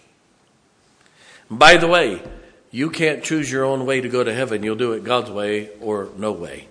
By 1.52 1.76
the 1.76 1.88
way, 1.88 2.22
you 2.72 2.90
can't 2.90 3.24
choose 3.24 3.52
your 3.52 3.66
own 3.66 3.86
way 3.86 4.00
to 4.00 4.08
go 4.08 4.24
to 4.24 4.34
heaven. 4.34 4.64
You'll 4.64 4.78
do 4.78 4.94
it 4.94 5.04
God's 5.04 5.30
way 5.30 5.70
or 5.82 6.08
no 6.18 6.32
way. 6.32 6.70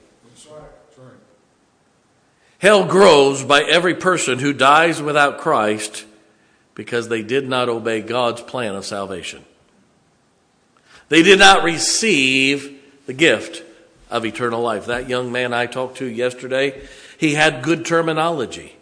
Hell 2.59 2.87
grows 2.87 3.45
by 3.45 3.63
every 3.63 3.95
person 3.95 4.39
who 4.39 4.55
dies 4.55 5.01
without 5.01 5.39
Christ 5.39 6.07
because 6.75 7.09
they 7.09 7.23
did 7.23 7.47
not 7.47 7.69
obey 7.69 8.01
God's 8.01 8.41
plan 8.41 8.75
of 8.75 8.87
salvation. 8.87 9.45
They 11.11 11.23
did 11.23 11.39
not 11.39 11.63
receive 11.63 12.81
the 13.07 13.13
gift 13.13 13.63
of 14.11 14.25
eternal 14.25 14.63
life. 14.63 14.87
That 14.87 15.09
young 15.09 15.31
man 15.31 15.53
I 15.53 15.67
talked 15.67 15.99
to 15.99 16.07
yesterday, 16.07 16.83
he 17.19 17.35
had 17.35 17.63
good 17.63 17.85
terminology. 17.85 18.77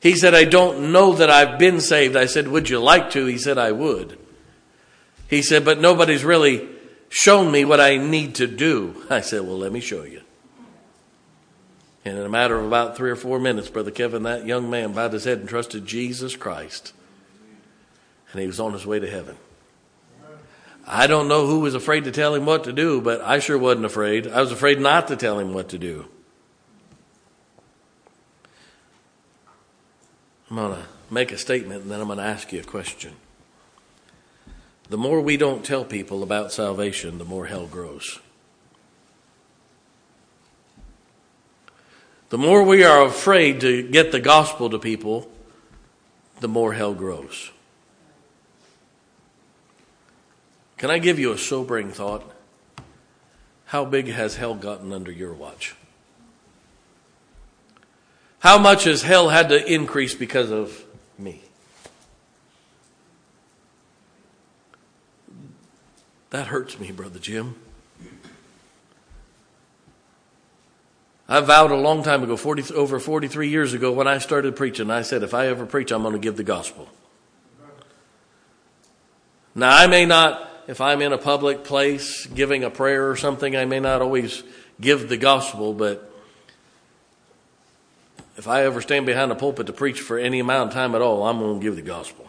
He 0.00 0.14
said, 0.14 0.34
I 0.34 0.44
don't 0.44 0.92
know 0.92 1.14
that 1.14 1.30
I've 1.30 1.58
been 1.58 1.80
saved. 1.80 2.16
I 2.16 2.26
said, 2.26 2.48
Would 2.48 2.68
you 2.68 2.80
like 2.80 3.10
to? 3.10 3.26
He 3.26 3.38
said, 3.38 3.56
I 3.56 3.72
would. 3.72 4.18
He 5.28 5.42
said, 5.42 5.64
But 5.64 5.80
nobody's 5.80 6.24
really 6.24 6.68
shown 7.10 7.52
me 7.52 7.64
what 7.64 7.80
I 7.80 7.98
need 7.98 8.34
to 8.36 8.46
do. 8.46 9.04
I 9.10 9.20
said, 9.20 9.42
Well, 9.42 9.58
let 9.58 9.70
me 9.70 9.80
show 9.80 10.02
you. 10.02 10.22
And 12.04 12.18
in 12.18 12.24
a 12.24 12.28
matter 12.28 12.58
of 12.58 12.64
about 12.64 12.96
three 12.96 13.10
or 13.10 13.16
four 13.16 13.38
minutes, 13.38 13.68
Brother 13.68 13.90
Kevin, 13.90 14.22
that 14.22 14.46
young 14.46 14.70
man 14.70 14.92
bowed 14.92 15.12
his 15.12 15.24
head 15.24 15.38
and 15.40 15.48
trusted 15.48 15.84
Jesus 15.84 16.36
Christ. 16.36 16.94
And 18.32 18.40
he 18.40 18.46
was 18.46 18.58
on 18.58 18.72
his 18.72 18.86
way 18.86 18.98
to 18.98 19.10
heaven. 19.10 19.36
I 20.86 21.06
don't 21.06 21.28
know 21.28 21.46
who 21.46 21.60
was 21.60 21.74
afraid 21.74 22.04
to 22.04 22.10
tell 22.10 22.34
him 22.34 22.46
what 22.46 22.64
to 22.64 22.72
do, 22.72 23.02
but 23.02 23.20
I 23.20 23.40
sure 23.40 23.58
wasn't 23.58 23.84
afraid. 23.84 24.26
I 24.26 24.40
was 24.40 24.52
afraid 24.52 24.80
not 24.80 25.08
to 25.08 25.16
tell 25.16 25.38
him 25.38 25.52
what 25.52 25.68
to 25.70 25.78
do. 25.78 26.06
I'm 30.50 30.56
going 30.56 30.76
to 30.76 30.86
make 31.10 31.30
a 31.30 31.36
statement 31.36 31.82
and 31.82 31.90
then 31.90 32.00
I'm 32.00 32.06
going 32.06 32.18
to 32.18 32.24
ask 32.24 32.50
you 32.54 32.60
a 32.60 32.64
question. 32.64 33.12
The 34.90 34.96
more 34.96 35.20
we 35.20 35.36
don't 35.36 35.64
tell 35.64 35.84
people 35.84 36.22
about 36.22 36.52
salvation, 36.52 37.18
the 37.18 37.24
more 37.24 37.46
hell 37.46 37.66
grows. 37.66 38.20
The 42.30 42.38
more 42.38 42.62
we 42.62 42.84
are 42.84 43.04
afraid 43.04 43.60
to 43.62 43.88
get 43.88 44.12
the 44.12 44.20
gospel 44.20 44.70
to 44.70 44.78
people, 44.78 45.30
the 46.40 46.48
more 46.48 46.72
hell 46.74 46.94
grows. 46.94 47.50
Can 50.76 50.90
I 50.90 50.98
give 50.98 51.18
you 51.18 51.32
a 51.32 51.38
sobering 51.38 51.90
thought? 51.90 52.22
How 53.66 53.84
big 53.84 54.08
has 54.08 54.36
hell 54.36 54.54
gotten 54.54 54.92
under 54.92 55.10
your 55.10 55.34
watch? 55.34 55.74
How 58.38 58.56
much 58.56 58.84
has 58.84 59.02
hell 59.02 59.28
had 59.28 59.48
to 59.48 59.72
increase 59.72 60.14
because 60.14 60.50
of 60.50 60.84
me? 61.18 61.42
That 66.30 66.48
hurts 66.48 66.78
me, 66.78 66.92
Brother 66.92 67.18
Jim. 67.18 67.56
I 71.28 71.40
vowed 71.40 71.70
a 71.70 71.76
long 71.76 72.02
time 72.02 72.22
ago, 72.22 72.36
40, 72.36 72.74
over 72.74 72.98
43 72.98 73.48
years 73.48 73.74
ago, 73.74 73.92
when 73.92 74.08
I 74.08 74.18
started 74.18 74.56
preaching, 74.56 74.90
I 74.90 75.02
said, 75.02 75.22
if 75.22 75.34
I 75.34 75.48
ever 75.48 75.66
preach, 75.66 75.92
I'm 75.92 76.02
going 76.02 76.14
to 76.14 76.18
give 76.18 76.36
the 76.36 76.44
gospel. 76.44 76.88
Now, 79.54 79.76
I 79.76 79.86
may 79.88 80.06
not 80.06 80.48
if 80.68 80.82
I'm 80.82 81.00
in 81.00 81.14
a 81.14 81.18
public 81.18 81.64
place 81.64 82.26
giving 82.26 82.62
a 82.62 82.70
prayer 82.70 83.10
or 83.10 83.16
something, 83.16 83.56
I 83.56 83.64
may 83.64 83.80
not 83.80 84.02
always 84.02 84.44
give 84.78 85.08
the 85.08 85.16
gospel, 85.16 85.72
but 85.72 86.12
if 88.36 88.46
I 88.46 88.64
ever 88.64 88.82
stand 88.82 89.06
behind 89.06 89.32
a 89.32 89.34
pulpit 89.34 89.66
to 89.68 89.72
preach 89.72 89.98
for 89.98 90.18
any 90.18 90.40
amount 90.40 90.68
of 90.68 90.74
time 90.74 90.94
at 90.94 91.00
all, 91.00 91.26
I'm 91.26 91.38
going 91.38 91.58
to 91.58 91.64
give 91.64 91.74
the 91.74 91.82
gospel. 91.82 92.28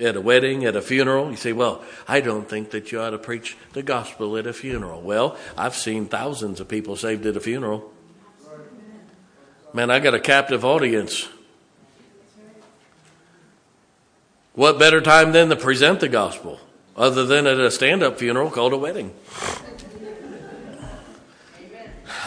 At 0.00 0.16
a 0.16 0.20
wedding, 0.20 0.64
at 0.64 0.74
a 0.74 0.82
funeral, 0.82 1.30
you 1.30 1.36
say, 1.36 1.52
Well, 1.52 1.84
I 2.08 2.20
don't 2.20 2.48
think 2.48 2.70
that 2.70 2.90
you 2.90 3.00
ought 3.00 3.10
to 3.10 3.18
preach 3.18 3.56
the 3.74 3.82
gospel 3.82 4.36
at 4.36 4.46
a 4.46 4.52
funeral. 4.52 5.00
Well, 5.00 5.36
I've 5.56 5.76
seen 5.76 6.06
thousands 6.06 6.58
of 6.58 6.68
people 6.68 6.96
saved 6.96 7.24
at 7.26 7.36
a 7.36 7.40
funeral. 7.40 7.92
Man, 9.72 9.90
I 9.90 10.00
got 10.00 10.14
a 10.14 10.20
captive 10.20 10.64
audience. 10.64 11.28
What 14.54 14.78
better 14.78 15.00
time 15.00 15.32
than 15.32 15.48
to 15.48 15.56
present 15.56 16.00
the 16.00 16.08
gospel? 16.08 16.60
other 16.96 17.24
than 17.24 17.46
at 17.46 17.58
a 17.58 17.70
stand 17.70 18.02
up 18.02 18.18
funeral 18.18 18.50
called 18.50 18.72
a 18.72 18.78
wedding. 18.78 19.12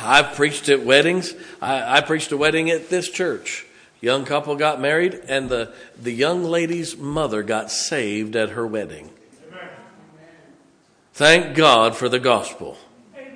I've 0.03 0.36
preached 0.36 0.69
at 0.69 0.84
weddings. 0.84 1.34
I, 1.62 1.97
I, 1.97 2.01
preached 2.01 2.32
a 2.32 2.38
wedding 2.38 2.69
at 2.69 2.89
this 2.89 3.10
church. 3.10 3.65
Young 3.99 4.25
couple 4.25 4.55
got 4.55 4.79
married, 4.79 5.15
and 5.27 5.49
the, 5.49 5.73
the 5.99 6.12
young 6.12 6.43
lady's 6.43 6.95
mother 6.97 7.41
got 7.41 7.71
saved 7.71 8.36
at 8.36 8.49
her 8.49 8.65
wedding. 8.65 9.10
Amen. 9.47 9.69
Thank 11.13 11.55
God 11.55 11.95
for 11.95 12.07
the 12.07 12.19
gospel. 12.19 12.77
Amen. 13.15 13.33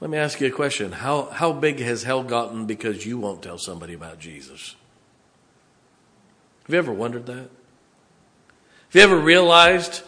Let 0.00 0.10
me 0.10 0.16
ask 0.16 0.40
you 0.40 0.46
a 0.46 0.50
question. 0.50 0.92
How, 0.92 1.24
how 1.26 1.52
big 1.52 1.80
has 1.80 2.04
hell 2.04 2.22
gotten 2.22 2.64
because 2.64 3.04
you 3.04 3.18
won't 3.18 3.42
tell 3.42 3.58
somebody 3.58 3.92
about 3.92 4.18
Jesus? 4.18 4.74
Have 6.64 6.72
you 6.72 6.78
ever 6.78 6.92
wondered 6.92 7.26
that? 7.26 7.50
Have 8.90 8.94
you 8.94 9.00
ever 9.02 9.18
realized 9.18 10.02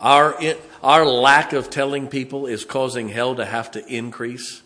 our, 0.00 0.38
our 0.84 1.04
lack 1.04 1.52
of 1.52 1.68
telling 1.68 2.06
people 2.06 2.46
is 2.46 2.64
causing 2.64 3.08
hell 3.08 3.34
to 3.34 3.44
have 3.44 3.72
to 3.72 3.84
increase? 3.92 4.62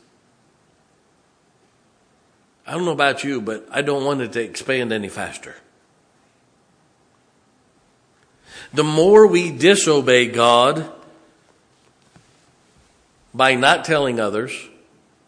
I 2.66 2.72
don't 2.72 2.84
know 2.84 2.92
about 2.92 3.24
you, 3.24 3.40
but 3.40 3.66
I 3.70 3.82
don't 3.82 4.04
want 4.04 4.20
it 4.20 4.32
to 4.32 4.42
expand 4.42 4.92
any 4.92 5.08
faster. 5.08 5.56
The 8.72 8.84
more 8.84 9.26
we 9.26 9.50
disobey 9.50 10.26
God 10.26 10.88
by 13.34 13.54
not 13.54 13.84
telling 13.84 14.20
others, 14.20 14.52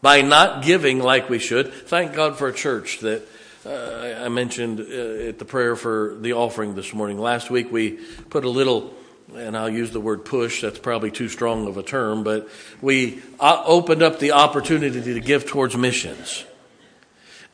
by 0.01 0.21
not 0.21 0.63
giving 0.63 0.99
like 0.99 1.29
we 1.29 1.39
should, 1.39 1.73
thank 1.73 2.13
God 2.13 2.37
for 2.37 2.47
a 2.47 2.53
church 2.53 2.99
that 2.99 3.23
uh, 3.65 4.23
I 4.25 4.29
mentioned 4.29 4.79
uh, 4.79 5.29
at 5.29 5.39
the 5.39 5.45
prayer 5.45 5.75
for 5.75 6.15
the 6.19 6.33
offering 6.33 6.75
this 6.75 6.93
morning. 6.93 7.17
Last 7.17 7.49
week 7.49 7.71
we 7.71 7.91
put 8.29 8.45
a 8.45 8.49
little, 8.49 8.93
and 9.35 9.57
I'll 9.57 9.69
use 9.69 9.91
the 9.91 10.01
word 10.01 10.25
push, 10.25 10.61
that's 10.61 10.79
probably 10.79 11.11
too 11.11 11.29
strong 11.29 11.67
of 11.67 11.77
a 11.77 11.83
term, 11.83 12.23
but 12.23 12.49
we 12.81 13.21
uh, 13.39 13.63
opened 13.65 14.03
up 14.03 14.19
the 14.19 14.33
opportunity 14.33 15.13
to 15.13 15.19
give 15.19 15.45
towards 15.45 15.75
missions. 15.75 16.45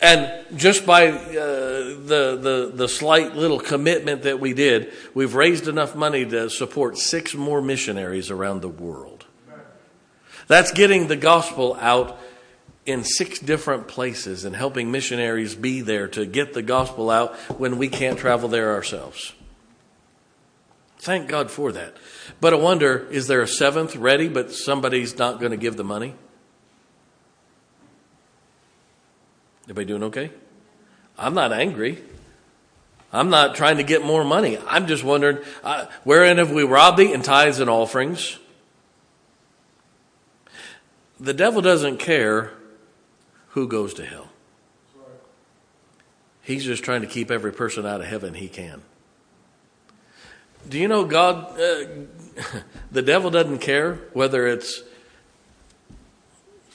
And 0.01 0.45
just 0.57 0.85
by 0.85 1.09
uh, 1.09 1.19
the, 1.29 2.39
the, 2.41 2.71
the 2.73 2.87
slight 2.87 3.35
little 3.35 3.59
commitment 3.59 4.23
that 4.23 4.39
we 4.39 4.53
did, 4.53 4.93
we've 5.13 5.35
raised 5.35 5.67
enough 5.67 5.93
money 5.93 6.25
to 6.25 6.49
support 6.49 6.97
six 6.97 7.35
more 7.35 7.61
missionaries 7.61 8.31
around 8.31 8.61
the 8.61 8.69
world. 8.69 9.25
That's 10.47 10.71
getting 10.71 11.07
the 11.07 11.17
gospel 11.17 11.77
out 11.79 12.17
in 12.85 13.03
six 13.03 13.39
different 13.39 13.87
places 13.87 14.45
and 14.45 14.55
helping 14.55 14.89
missionaries 14.89 15.53
be 15.53 15.81
there 15.81 16.07
to 16.07 16.25
get 16.25 16.53
the 16.53 16.63
gospel 16.63 17.09
out 17.09 17.35
when 17.59 17.77
we 17.77 17.87
can't 17.87 18.17
travel 18.17 18.49
there 18.49 18.73
ourselves. 18.73 19.33
Thank 20.97 21.27
God 21.27 21.51
for 21.51 21.71
that. 21.73 21.95
But 22.41 22.53
I 22.53 22.57
wonder 22.57 23.07
is 23.11 23.27
there 23.27 23.41
a 23.41 23.47
seventh 23.47 23.95
ready, 23.95 24.27
but 24.27 24.51
somebody's 24.51 25.17
not 25.17 25.39
going 25.39 25.51
to 25.51 25.57
give 25.57 25.77
the 25.77 25.83
money? 25.83 26.15
Everybody 29.69 29.85
doing 29.85 30.03
okay? 30.03 30.31
I'm 31.15 31.35
not 31.35 31.53
angry. 31.53 31.99
I'm 33.13 33.29
not 33.29 33.53
trying 33.53 33.77
to 33.77 33.83
get 33.83 34.03
more 34.03 34.23
money. 34.23 34.57
I'm 34.67 34.87
just 34.87 35.03
wondering, 35.03 35.37
uh, 35.63 35.85
wherein 36.03 36.39
have 36.39 36.49
we 36.49 36.63
robbed 36.63 36.97
thee 36.97 37.13
in 37.13 37.21
tithes 37.21 37.59
and 37.59 37.69
offerings? 37.69 38.39
The 41.19 41.35
devil 41.35 41.61
doesn't 41.61 41.97
care 41.97 42.51
who 43.49 43.67
goes 43.67 43.93
to 43.95 44.05
hell. 44.05 44.29
He's 46.41 46.65
just 46.65 46.83
trying 46.83 47.01
to 47.01 47.07
keep 47.07 47.29
every 47.29 47.53
person 47.53 47.85
out 47.85 48.01
of 48.01 48.07
heaven 48.07 48.33
he 48.33 48.47
can. 48.47 48.81
Do 50.67 50.79
you 50.79 50.87
know 50.87 51.05
God, 51.05 51.59
uh, 51.59 51.85
the 52.91 53.03
devil 53.03 53.29
doesn't 53.29 53.59
care 53.59 53.99
whether 54.13 54.47
it's 54.47 54.81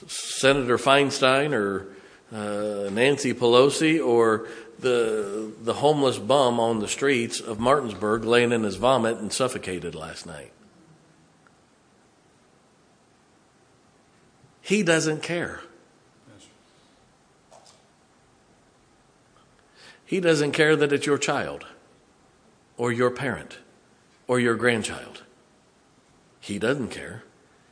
Senator 0.07 0.79
Feinstein 0.79 1.55
or 1.55 1.89
uh, 2.35 2.91
Nancy 2.91 3.33
Pelosi 3.33 4.05
or 4.05 4.49
the 4.81 5.53
the 5.63 5.75
homeless 5.75 6.19
bum 6.19 6.59
on 6.59 6.81
the 6.81 6.89
streets 6.89 7.41
of 7.41 7.61
Martinsburg 7.61 8.25
laying 8.25 8.51
in 8.51 8.65
his 8.65 8.77
vomit 8.77 9.19
and 9.19 9.33
suffocated 9.33 9.95
last 9.95 10.27
night. 10.27 10.53
He 14.61 14.83
doesn't 14.83 15.23
care. 15.23 15.61
He 20.05 20.21
doesn't 20.21 20.53
care 20.53 20.75
that 20.77 20.93
it's 20.93 21.07
your 21.07 21.19
child 21.19 21.67
or 22.77 22.93
your 22.93 23.11
parent 23.11 23.59
or 24.27 24.41
your 24.41 24.55
grandchild. 24.55 25.23
He 26.41 26.59
doesn't 26.59 26.89
care. 26.89 27.25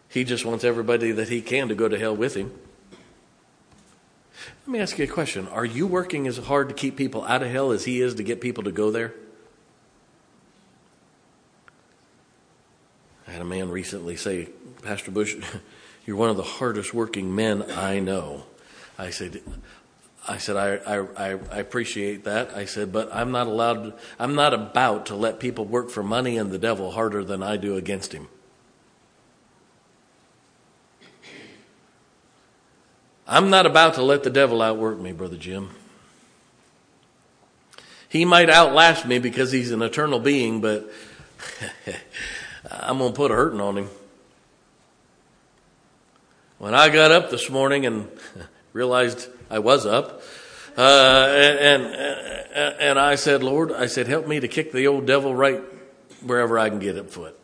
He 0.09 0.25
just 0.25 0.45
wants 0.45 0.65
everybody 0.65 1.13
that 1.13 1.29
he 1.29 1.41
can 1.41 1.69
to 1.69 1.75
go 1.75 1.89
to 1.89 1.99
hell 1.99 2.15
with 2.15 2.35
him. 2.35 2.53
Let 4.65 4.73
me 4.73 4.79
ask 4.79 4.97
you 4.97 5.05
a 5.05 5.09
question. 5.09 5.49
Are 5.49 5.65
you 5.65 5.89
working 5.89 6.29
as 6.29 6.39
hard 6.39 6.69
to 6.69 6.75
keep 6.75 6.97
people 6.97 7.25
out 7.25 7.43
of 7.43 7.51
hell 7.51 7.73
as 7.73 7.85
he 7.85 8.01
is 8.01 8.15
to 8.15 8.23
get 8.23 8.41
people 8.41 8.63
to 8.63 8.71
go 8.71 8.93
there? 8.93 9.13
I 13.27 13.33
had 13.33 13.43
a 13.43 13.45
man 13.45 13.71
recently 13.71 14.15
say, 14.15 14.51
Pastor 14.83 15.11
Bush, 15.11 15.37
you're 16.07 16.17
one 16.17 16.31
of 16.31 16.37
the 16.37 16.45
hardest 16.45 16.95
working 16.95 17.35
men 17.35 17.69
I 17.73 17.99
know. 17.99 18.45
I 18.97 19.11
said, 19.11 19.43
I 20.29 20.39
said, 20.39 20.57
I, 20.57 20.99
I, 20.99 21.31
I 21.51 21.59
appreciate 21.59 22.23
that. 22.25 22.57
I 22.57 22.65
said, 22.65 22.93
but 22.93 23.13
I'm 23.13 23.33
not 23.33 23.49
allowed, 23.49 23.95
I'm 24.17 24.37
not 24.37 24.55
about 24.55 25.07
to 25.07 25.17
let 25.17 25.41
people 25.41 25.65
work 25.65 25.91
for 25.91 26.05
money 26.05 26.37
and 26.37 26.53
the 26.53 26.59
devil 26.59 26.93
harder 26.93 27.25
than 27.25 27.43
I 27.43 27.57
do 27.57 27.77
against 27.77 28.13
him. 28.13 28.29
I'm 33.33 33.49
not 33.49 33.65
about 33.65 33.95
to 33.95 34.03
let 34.03 34.25
the 34.25 34.29
devil 34.29 34.61
outwork 34.61 34.99
me, 34.99 35.13
Brother 35.13 35.39
Jim. 35.39 35.71
He 38.11 38.27
might 38.27 38.51
outlast 38.51 39.07
me 39.07 39.21
because 39.21 39.51
he's 39.51 39.71
an 39.71 39.81
eternal 39.81 40.21
being, 40.21 40.61
but 40.61 40.87
I'm 42.71 42.99
going 42.99 43.13
to 43.13 43.17
put 43.17 43.31
a 43.31 43.35
hurting 43.35 43.59
on 43.59 43.79
him. 43.79 43.89
When 46.59 46.75
I 46.75 46.91
got 46.91 47.11
up 47.11 47.31
this 47.31 47.49
morning 47.49 47.87
and 47.87 48.07
realized 48.75 49.31
I 49.49 49.61
was 49.61 49.87
up, 49.87 50.21
uh, 50.77 50.83
and, 51.31 51.87
and, 51.87 52.75
and 52.81 52.99
I 52.99 53.15
said, 53.15 53.43
Lord, 53.43 53.73
I 53.73 53.87
said, 53.87 54.09
help 54.09 54.29
me 54.29 54.41
to 54.41 54.49
kick 54.49 54.73
the 54.73 54.89
old 54.89 55.07
devil 55.07 55.35
right 55.35 55.63
wherever 56.21 56.59
I 56.59 56.69
can 56.69 56.81
get 56.81 56.99
it 56.99 57.11
foot. 57.11 57.39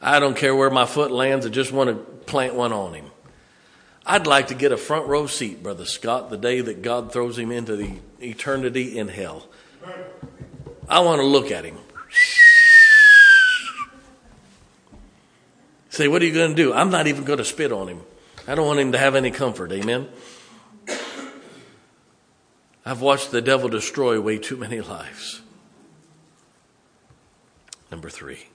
I 0.00 0.20
don't 0.20 0.36
care 0.36 0.54
where 0.54 0.70
my 0.70 0.86
foot 0.86 1.10
lands, 1.10 1.46
I 1.46 1.48
just 1.48 1.72
want 1.72 1.90
to 1.90 1.96
plant 2.26 2.54
one 2.54 2.72
on 2.72 2.94
him. 2.94 3.10
I'd 4.08 4.28
like 4.28 4.48
to 4.48 4.54
get 4.54 4.70
a 4.70 4.76
front 4.76 5.08
row 5.08 5.26
seat, 5.26 5.64
Brother 5.64 5.84
Scott, 5.84 6.30
the 6.30 6.36
day 6.36 6.60
that 6.60 6.80
God 6.80 7.12
throws 7.12 7.36
him 7.36 7.50
into 7.50 7.74
the 7.74 7.96
eternity 8.22 8.96
in 8.96 9.08
hell. 9.08 9.48
I 10.88 11.00
want 11.00 11.20
to 11.20 11.26
look 11.26 11.50
at 11.50 11.64
him. 11.64 11.76
Say, 15.90 16.06
what 16.06 16.22
are 16.22 16.24
you 16.24 16.32
going 16.32 16.50
to 16.50 16.54
do? 16.54 16.72
I'm 16.72 16.90
not 16.90 17.08
even 17.08 17.24
going 17.24 17.38
to 17.38 17.44
spit 17.44 17.72
on 17.72 17.88
him. 17.88 18.02
I 18.46 18.54
don't 18.54 18.66
want 18.66 18.78
him 18.78 18.92
to 18.92 18.98
have 18.98 19.16
any 19.16 19.32
comfort. 19.32 19.72
Amen. 19.72 20.08
I've 22.84 23.00
watched 23.00 23.32
the 23.32 23.42
devil 23.42 23.68
destroy 23.68 24.20
way 24.20 24.38
too 24.38 24.56
many 24.56 24.80
lives. 24.80 25.40
Number 27.90 28.08
three. 28.08 28.46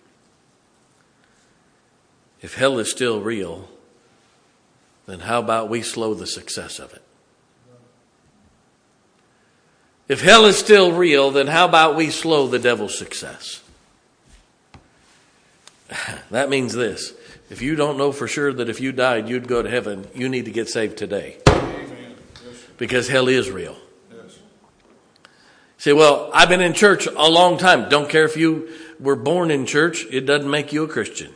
If 2.41 2.55
hell 2.55 2.79
is 2.79 2.89
still 2.89 3.19
real, 3.19 3.67
then 5.11 5.19
how 5.19 5.39
about 5.39 5.69
we 5.69 5.81
slow 5.81 6.13
the 6.13 6.25
success 6.25 6.79
of 6.79 6.93
it? 6.93 7.01
If 10.07 10.21
hell 10.21 10.45
is 10.45 10.57
still 10.57 10.91
real, 10.91 11.31
then 11.31 11.47
how 11.47 11.65
about 11.65 11.95
we 11.95 12.09
slow 12.09 12.47
the 12.47 12.59
devil's 12.59 12.97
success? 12.97 13.61
That 16.31 16.49
means 16.49 16.73
this. 16.73 17.13
If 17.49 17.61
you 17.61 17.75
don't 17.75 17.97
know 17.97 18.13
for 18.13 18.25
sure 18.25 18.53
that 18.53 18.69
if 18.69 18.79
you 18.79 18.93
died 18.93 19.27
you'd 19.27 19.49
go 19.49 19.61
to 19.61 19.69
heaven, 19.69 20.07
you 20.15 20.29
need 20.29 20.45
to 20.45 20.51
get 20.51 20.69
saved 20.69 20.97
today. 20.97 21.37
Because 22.77 23.09
hell 23.09 23.27
is 23.27 23.51
real. 23.51 23.75
Say, 25.77 25.93
well, 25.93 26.29
I've 26.33 26.47
been 26.47 26.61
in 26.61 26.73
church 26.73 27.07
a 27.07 27.29
long 27.29 27.57
time. 27.57 27.89
Don't 27.89 28.09
care 28.09 28.23
if 28.23 28.37
you 28.37 28.69
were 28.99 29.15
born 29.15 29.51
in 29.51 29.65
church, 29.65 30.05
it 30.09 30.21
doesn't 30.21 30.49
make 30.49 30.71
you 30.71 30.83
a 30.83 30.87
Christian. 30.87 31.33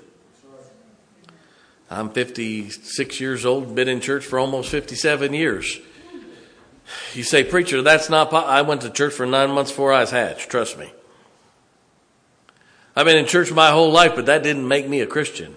I'm 1.90 2.10
56 2.10 3.20
years 3.20 3.46
old, 3.46 3.76
been 3.76 3.88
in 3.88 4.02
church 4.02 4.26
for 4.26 4.40
almost 4.40 4.70
57 4.70 5.34
years. 5.34 5.80
You 7.14 7.24
say, 7.24 7.44
preacher, 7.44 7.82
that's 7.82 8.10
not, 8.10 8.30
po-. 8.30 8.38
I 8.38 8.62
went 8.62 8.82
to 8.82 8.90
church 8.90 9.14
for 9.14 9.26
nine 9.26 9.52
months 9.52 9.72
before 9.72 9.94
I 9.94 10.02
was 10.02 10.12
hatched, 10.12 10.50
trust 10.50 10.78
me. 10.78 10.92
I've 12.96 13.06
been 13.06 13.18
in 13.18 13.26
church 13.26 13.52
my 13.52 13.72
whole 13.72 13.92
life, 13.92 14.16
but 14.16 14.28
that 14.28 14.44
didn't 14.44 14.68
make 14.68 14.88
me 14.88 15.02
a 15.02 15.08
Christian. 15.08 15.56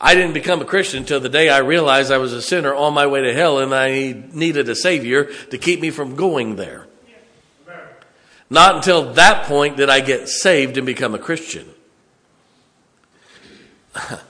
I 0.00 0.14
didn't 0.14 0.32
become 0.32 0.60
a 0.60 0.64
Christian 0.64 1.00
until 1.00 1.20
the 1.20 1.28
day 1.28 1.48
I 1.50 1.58
realized 1.58 2.10
I 2.10 2.18
was 2.18 2.32
a 2.32 2.40
sinner 2.40 2.74
on 2.74 2.94
my 2.94 3.06
way 3.06 3.20
to 3.22 3.34
hell 3.34 3.58
and 3.58 3.74
I 3.74 4.24
needed 4.32 4.68
a 4.68 4.74
Savior 4.74 5.30
to 5.50 5.58
keep 5.58 5.80
me 5.80 5.90
from 5.90 6.16
going 6.16 6.56
there. 6.56 6.86
Not 8.48 8.76
until 8.76 9.12
that 9.12 9.44
point 9.44 9.76
did 9.76 9.90
I 9.90 10.00
get 10.00 10.28
saved 10.28 10.76
and 10.76 10.86
become 10.86 11.14
a 11.14 11.18
Christian. 11.18 11.68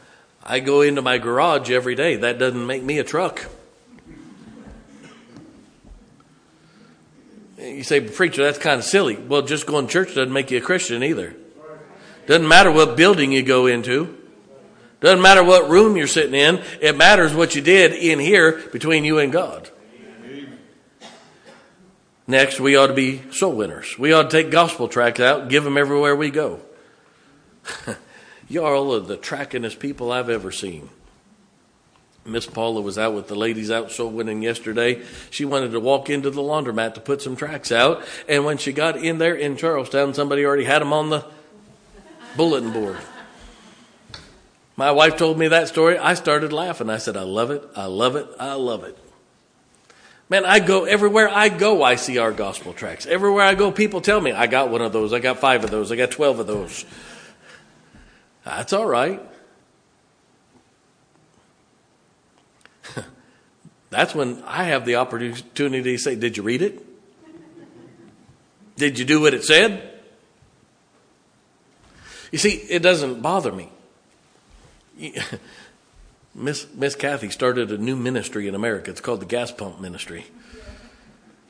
I 0.50 0.58
go 0.58 0.80
into 0.80 1.00
my 1.00 1.18
garage 1.18 1.70
every 1.70 1.94
day. 1.94 2.16
That 2.16 2.40
doesn't 2.40 2.66
make 2.66 2.82
me 2.82 2.98
a 2.98 3.04
truck. 3.04 3.46
You 7.56 7.84
say, 7.84 8.00
preacher, 8.00 8.42
that's 8.42 8.58
kind 8.58 8.80
of 8.80 8.84
silly. 8.84 9.16
Well, 9.16 9.42
just 9.42 9.64
going 9.64 9.86
to 9.86 9.92
church 9.92 10.08
doesn't 10.08 10.32
make 10.32 10.50
you 10.50 10.58
a 10.58 10.60
Christian 10.60 11.04
either. 11.04 11.36
Doesn't 12.26 12.48
matter 12.48 12.72
what 12.72 12.96
building 12.96 13.30
you 13.30 13.44
go 13.44 13.66
into. 13.66 14.18
Doesn't 15.00 15.22
matter 15.22 15.44
what 15.44 15.70
room 15.70 15.96
you're 15.96 16.08
sitting 16.08 16.34
in. 16.34 16.60
It 16.80 16.96
matters 16.96 17.32
what 17.32 17.54
you 17.54 17.62
did 17.62 17.92
in 17.92 18.18
here 18.18 18.60
between 18.72 19.04
you 19.04 19.20
and 19.20 19.30
God. 19.30 19.70
Next, 22.26 22.58
we 22.58 22.74
ought 22.74 22.88
to 22.88 22.94
be 22.94 23.22
soul 23.30 23.52
winners. 23.52 23.96
We 23.96 24.12
ought 24.12 24.30
to 24.30 24.42
take 24.42 24.50
gospel 24.50 24.88
tracts 24.88 25.20
out, 25.20 25.48
give 25.48 25.62
them 25.62 25.78
everywhere 25.78 26.16
we 26.16 26.30
go. 26.30 26.58
Y'all 28.50 28.92
are 28.92 28.98
the 28.98 29.16
trackingest 29.16 29.78
people 29.78 30.10
I've 30.10 30.28
ever 30.28 30.50
seen. 30.50 30.90
Miss 32.26 32.46
Paula 32.46 32.80
was 32.80 32.98
out 32.98 33.14
with 33.14 33.28
the 33.28 33.36
ladies 33.36 33.70
out 33.70 33.92
soul 33.92 34.10
winning 34.10 34.42
yesterday. 34.42 35.02
She 35.30 35.44
wanted 35.44 35.70
to 35.70 35.78
walk 35.78 36.10
into 36.10 36.30
the 36.30 36.42
laundromat 36.42 36.94
to 36.94 37.00
put 37.00 37.22
some 37.22 37.36
tracts 37.36 37.70
out, 37.70 38.04
and 38.28 38.44
when 38.44 38.58
she 38.58 38.72
got 38.72 38.96
in 38.96 39.18
there 39.18 39.36
in 39.36 39.56
Charles 39.56 39.88
Town, 39.88 40.14
somebody 40.14 40.44
already 40.44 40.64
had 40.64 40.82
them 40.82 40.92
on 40.92 41.10
the 41.10 41.24
bulletin 42.36 42.72
board. 42.72 42.98
My 44.76 44.90
wife 44.90 45.16
told 45.16 45.38
me 45.38 45.46
that 45.46 45.68
story. 45.68 45.96
I 45.96 46.14
started 46.14 46.52
laughing. 46.52 46.90
I 46.90 46.98
said, 46.98 47.16
I 47.16 47.22
love 47.22 47.52
it. 47.52 47.62
I 47.76 47.86
love 47.86 48.16
it. 48.16 48.26
I 48.40 48.54
love 48.54 48.82
it. 48.82 48.98
Man, 50.28 50.44
I 50.44 50.58
go 50.58 50.86
everywhere 50.86 51.28
I 51.28 51.50
go, 51.50 51.84
I 51.84 51.94
see 51.94 52.18
our 52.18 52.32
gospel 52.32 52.72
tracts. 52.72 53.06
Everywhere 53.06 53.44
I 53.44 53.54
go, 53.54 53.70
people 53.70 54.00
tell 54.00 54.20
me, 54.20 54.32
I 54.32 54.48
got 54.48 54.70
one 54.70 54.82
of 54.82 54.92
those, 54.92 55.12
I 55.12 55.20
got 55.20 55.38
five 55.38 55.62
of 55.62 55.70
those, 55.70 55.92
I 55.92 55.96
got 55.96 56.10
12 56.10 56.40
of 56.40 56.46
those. 56.48 56.84
That's 58.44 58.72
all 58.72 58.86
right. 58.86 59.20
That's 63.90 64.14
when 64.14 64.42
I 64.46 64.64
have 64.64 64.84
the 64.86 64.96
opportunity 64.96 65.92
to 65.96 65.98
say, 65.98 66.16
Did 66.16 66.36
you 66.36 66.42
read 66.42 66.62
it? 66.62 66.86
Did 68.76 68.98
you 68.98 69.04
do 69.04 69.20
what 69.20 69.34
it 69.34 69.44
said? 69.44 69.86
You 72.32 72.38
see, 72.38 72.50
it 72.50 72.82
doesn't 72.82 73.20
bother 73.20 73.52
me. 73.52 73.68
Miss, 76.34 76.66
Miss 76.74 76.94
Kathy 76.94 77.28
started 77.30 77.72
a 77.72 77.78
new 77.78 77.96
ministry 77.96 78.46
in 78.46 78.54
America. 78.54 78.90
It's 78.90 79.00
called 79.00 79.20
the 79.20 79.26
Gas 79.26 79.50
Pump 79.50 79.80
Ministry. 79.80 80.26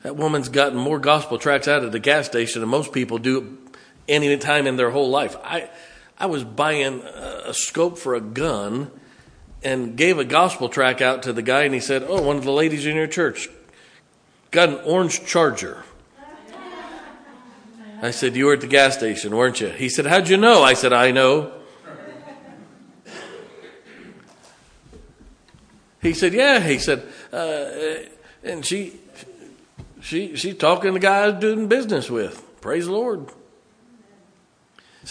That 0.03 0.15
woman's 0.15 0.49
gotten 0.49 0.77
more 0.77 0.99
gospel 0.99 1.37
tracts 1.37 1.67
out 1.67 1.83
of 1.83 1.91
the 1.91 1.99
gas 1.99 2.25
station 2.25 2.61
than 2.61 2.69
most 2.69 2.91
people 2.91 3.19
do 3.19 3.59
any 4.07 4.35
time 4.37 4.65
in 4.65 4.75
their 4.75 4.89
whole 4.89 5.09
life. 5.09 5.37
I, 5.43 5.69
I 6.21 6.27
was 6.27 6.43
buying 6.43 7.01
a 7.01 7.51
scope 7.51 7.97
for 7.97 8.13
a 8.13 8.21
gun 8.21 8.91
and 9.63 9.95
gave 9.95 10.19
a 10.19 10.23
gospel 10.23 10.69
tract 10.69 11.01
out 11.01 11.23
to 11.23 11.33
the 11.33 11.41
guy, 11.41 11.63
and 11.63 11.73
he 11.73 11.79
said, 11.79 12.05
Oh, 12.07 12.21
one 12.21 12.37
of 12.37 12.43
the 12.43 12.51
ladies 12.51 12.85
in 12.85 12.95
your 12.95 13.07
church 13.07 13.49
got 14.51 14.69
an 14.69 14.75
orange 14.85 15.25
charger. 15.25 15.83
I 18.03 18.11
said, 18.11 18.35
You 18.35 18.45
were 18.45 18.53
at 18.53 18.61
the 18.61 18.67
gas 18.67 18.95
station, 18.95 19.35
weren't 19.35 19.61
you? 19.61 19.69
He 19.69 19.89
said, 19.89 20.05
How'd 20.05 20.29
you 20.29 20.37
know? 20.37 20.61
I 20.61 20.75
said, 20.75 20.93
I 20.93 21.09
know. 21.09 21.53
He 26.03 26.13
said, 26.13 26.33
"Yeah." 26.33 26.59
He 26.59 26.77
said, 26.77 27.03
uh, 27.31 27.69
and 28.43 28.63
she, 28.63 28.99
she, 30.01 30.35
she 30.35 30.53
talking 30.53 30.93
to 30.93 30.99
guys 30.99 31.39
doing 31.39 31.67
business 31.67 32.11
with. 32.11 32.43
Praise 32.61 32.85
the 32.85 32.91
Lord. 32.91 33.31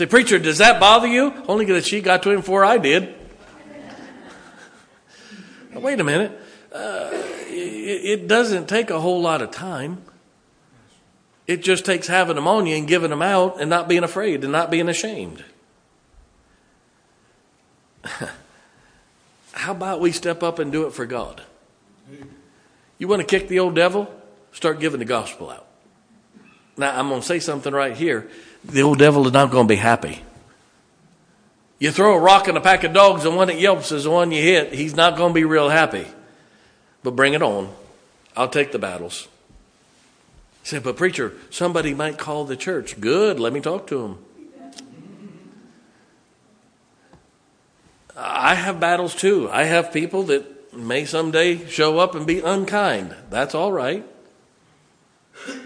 Say, 0.00 0.06
preacher, 0.06 0.38
does 0.38 0.56
that 0.56 0.80
bother 0.80 1.06
you? 1.06 1.44
Only 1.46 1.66
that 1.66 1.84
she 1.84 2.00
got 2.00 2.22
to 2.22 2.30
him 2.30 2.36
before 2.36 2.64
I 2.64 2.78
did. 2.78 3.14
Wait 5.74 6.00
a 6.00 6.04
minute. 6.04 6.40
Uh, 6.72 7.10
it, 7.12 8.20
it 8.20 8.26
doesn't 8.26 8.66
take 8.66 8.88
a 8.88 8.98
whole 8.98 9.20
lot 9.20 9.42
of 9.42 9.50
time. 9.50 10.00
It 11.46 11.62
just 11.62 11.84
takes 11.84 12.06
having 12.06 12.36
them 12.36 12.48
on 12.48 12.64
you 12.64 12.76
and 12.76 12.88
giving 12.88 13.10
them 13.10 13.20
out 13.20 13.60
and 13.60 13.68
not 13.68 13.88
being 13.88 14.02
afraid 14.02 14.42
and 14.42 14.50
not 14.50 14.70
being 14.70 14.88
ashamed. 14.88 15.44
How 19.52 19.72
about 19.72 20.00
we 20.00 20.12
step 20.12 20.42
up 20.42 20.58
and 20.58 20.72
do 20.72 20.86
it 20.86 20.94
for 20.94 21.04
God? 21.04 21.42
You 22.96 23.06
want 23.06 23.20
to 23.20 23.26
kick 23.26 23.48
the 23.48 23.58
old 23.58 23.74
devil? 23.74 24.10
Start 24.52 24.80
giving 24.80 24.98
the 24.98 25.04
gospel 25.04 25.50
out. 25.50 25.66
Now, 26.78 26.98
I'm 26.98 27.10
going 27.10 27.20
to 27.20 27.26
say 27.26 27.38
something 27.38 27.74
right 27.74 27.94
here. 27.94 28.30
The 28.64 28.82
old 28.82 28.98
devil 28.98 29.26
is 29.26 29.32
not 29.32 29.50
going 29.50 29.66
to 29.66 29.72
be 29.72 29.76
happy. 29.76 30.22
You 31.78 31.90
throw 31.90 32.14
a 32.14 32.20
rock 32.20 32.46
in 32.46 32.56
a 32.56 32.60
pack 32.60 32.84
of 32.84 32.92
dogs 32.92 33.24
and 33.24 33.34
one 33.36 33.48
that 33.48 33.58
yelps 33.58 33.90
is 33.90 34.04
the 34.04 34.10
one 34.10 34.32
you 34.32 34.42
hit, 34.42 34.74
he's 34.74 34.94
not 34.94 35.16
going 35.16 35.30
to 35.30 35.34
be 35.34 35.44
real 35.44 35.70
happy. 35.70 36.06
But 37.02 37.16
bring 37.16 37.32
it 37.32 37.42
on. 37.42 37.72
I'll 38.36 38.48
take 38.48 38.72
the 38.72 38.78
battles. 38.78 39.28
He 40.62 40.68
said, 40.68 40.82
but 40.82 40.96
preacher, 40.96 41.32
somebody 41.48 41.94
might 41.94 42.18
call 42.18 42.44
the 42.44 42.56
church. 42.56 43.00
Good, 43.00 43.40
let 43.40 43.54
me 43.54 43.60
talk 43.60 43.86
to 43.86 44.04
him. 44.04 44.18
I 48.14 48.54
have 48.54 48.78
battles 48.78 49.14
too. 49.14 49.48
I 49.50 49.64
have 49.64 49.92
people 49.92 50.24
that 50.24 50.74
may 50.74 51.06
someday 51.06 51.66
show 51.66 51.98
up 51.98 52.14
and 52.14 52.26
be 52.26 52.40
unkind. 52.40 53.14
That's 53.30 53.54
all 53.54 53.72
right. 53.72 54.04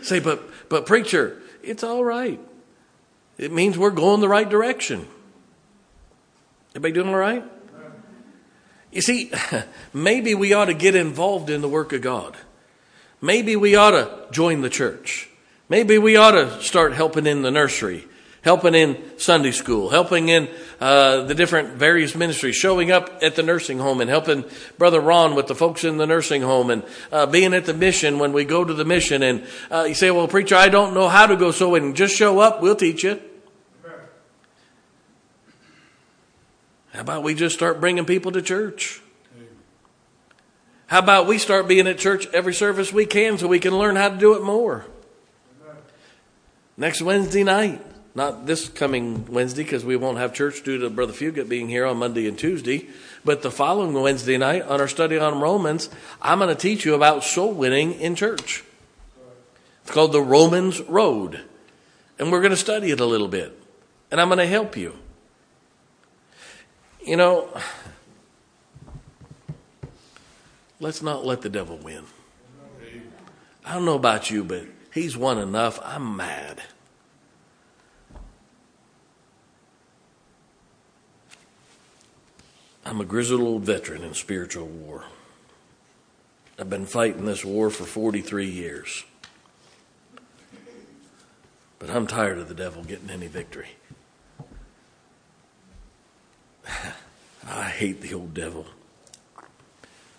Say, 0.03 0.20
but 0.20 0.42
but 0.68 0.86
preacher, 0.86 1.42
it's 1.62 1.82
all 1.82 2.05
right. 2.05 2.38
It 3.39 3.53
means 3.53 3.76
we're 3.76 3.91
going 3.91 4.20
the 4.20 4.28
right 4.28 4.49
direction. 4.49 5.09
Everybody 6.70 6.93
doing 6.93 7.09
all 7.09 7.16
right? 7.16 7.45
You 8.93 9.01
see, 9.01 9.32
maybe 9.93 10.35
we 10.35 10.53
ought 10.53 10.66
to 10.66 10.74
get 10.74 10.95
involved 10.95 11.51
in 11.51 11.61
the 11.61 11.68
work 11.68 11.93
of 11.93 12.01
God. 12.01 12.37
Maybe 13.20 13.57
we 13.57 13.74
ought 13.74 13.93
to 13.93 14.26
join 14.30 14.61
the 14.61 14.70
church. 14.70 15.28
Maybe 15.68 15.99
we 15.99 16.16
ought 16.16 16.32
to 16.32 16.62
start 16.62 16.93
helping 16.93 17.26
in 17.26 17.43
the 17.43 17.51
nursery 17.51 18.07
helping 18.45 18.74
in 18.74 19.03
Sunday 19.18 19.51
school, 19.51 19.88
helping 19.88 20.28
in 20.28 20.49
uh, 20.80 21.22
the 21.22 21.34
different 21.34 21.70
various 21.70 22.14
ministries, 22.14 22.55
showing 22.55 22.92
up 22.92 23.18
at 23.22 23.36
the 23.36 23.42
nursing 23.42 23.78
home 23.78 24.01
and 24.01 24.11
helping 24.11 24.45
Brother 24.78 25.01
Ron 25.01 25.34
with 25.34 25.47
the 25.47 25.55
folks 25.55 25.82
in 25.82 25.97
the 25.97 26.07
nursing 26.07 26.42
home 26.42 26.70
and 26.70 26.84
uh, 27.11 27.26
being 27.26 27.55
at 27.55 27.64
the 27.64 27.74
mission 27.74 28.18
when 28.18 28.32
we 28.32 28.45
go 28.45 28.62
to 28.62 28.74
the 28.74 28.84
mission. 28.84 29.22
And 29.22 29.47
uh, 29.70 29.84
you 29.88 29.95
say, 29.95 30.11
well, 30.11 30.28
preacher, 30.28 30.55
I 30.55 30.68
don't 30.68 30.95
know 30.95 31.09
how 31.09 31.26
to 31.26 31.36
go 31.36 31.51
so 31.51 31.74
and 31.74 31.97
just 31.97 32.14
show 32.14 32.38
up. 32.38 32.61
We'll 32.61 32.76
teach 32.76 33.03
you. 33.03 33.20
How 36.92 37.01
about 37.01 37.24
we 37.24 37.34
just 37.34 37.57
start 37.57 37.80
bringing 37.80 38.05
people 38.05 38.30
to 38.32 38.42
church? 38.42 39.01
How 40.86 41.01
about 41.01 41.26
we 41.26 41.38
start 41.38 41.66
being 41.66 41.88
at 41.88 41.99
church 41.99 42.28
every 42.32 42.55
service 42.55 42.92
we 42.92 43.07
can 43.07 43.36
so 43.38 43.49
we 43.49 43.59
can 43.59 43.76
learn 43.76 43.97
how 43.97 44.11
to 44.11 44.16
do 44.16 44.34
it 44.34 44.42
more? 44.42 44.86
Next 46.76 47.03
Wednesday 47.03 47.42
night, 47.42 47.84
not 48.15 48.47
this 48.47 48.69
coming 48.69 49.27
Wednesday 49.27 49.65
because 49.65 49.85
we 49.85 49.97
won't 49.97 50.19
have 50.19 50.33
church 50.33 50.62
due 50.62 50.79
to 50.79 50.91
Brother 50.91 51.12
Fugit 51.12 51.49
being 51.49 51.69
here 51.69 51.85
on 51.85 51.97
Monday 51.97 52.29
and 52.29 52.39
Tuesday. 52.39 52.87
But 53.25 53.43
the 53.43 53.51
following 53.51 53.93
Wednesday 53.93 54.39
night 54.39 54.62
on 54.62 54.81
our 54.81 54.87
study 54.87 55.19
on 55.19 55.41
Romans, 55.41 55.91
I'm 56.23 56.39
going 56.39 56.55
to 56.55 56.61
teach 56.61 56.85
you 56.85 56.95
about 56.95 57.25
soul 57.25 57.53
winning 57.53 57.95
in 57.95 58.15
church. 58.15 58.62
It's 59.83 59.91
called 59.91 60.12
the 60.12 60.21
Romans 60.21 60.81
Road. 60.83 61.41
And 62.19 62.31
we're 62.31 62.41
going 62.41 62.53
to 62.53 62.57
study 62.57 62.93
it 62.93 63.01
a 63.01 63.07
little 63.07 63.29
bit. 63.29 63.59
And 64.12 64.21
I'm 64.21 64.29
going 64.29 64.39
to 64.39 64.47
help 64.47 64.77
you. 64.77 64.97
You 67.05 67.17
know, 67.17 67.49
let's 70.79 71.03
not 71.03 71.27
let 71.27 71.43
the 71.43 71.49
devil 71.49 71.77
win. 71.77 72.05
I 73.67 73.75
don't 73.75 73.85
know 73.85 73.97
about 73.97 74.31
you, 74.31 74.45
but 74.45 74.67
he's 74.93 75.17
won 75.17 75.39
enough. 75.39 75.81
I'm 75.83 76.17
mad. 76.17 76.62
I'm 82.87 83.01
a 83.01 83.05
grizzled 83.05 83.41
old 83.41 83.62
veteran 83.62 84.03
in 84.03 84.12
spiritual 84.14 84.66
war. 84.66 85.05
I've 86.59 86.68
been 86.68 86.87
fighting 86.87 87.24
this 87.24 87.45
war 87.45 87.70
for 87.70 87.85
43 87.85 88.47
years. 88.47 89.05
But 91.78 91.91
I'm 91.91 92.07
tired 92.07 92.39
of 92.39 92.49
the 92.49 92.55
devil 92.55 92.85
getting 92.85 93.11
any 93.11 93.26
victory. 93.26 93.70
I 97.47 97.64
hate 97.64 98.01
the 98.03 98.14
old 98.14 98.35
devil. 98.35 98.66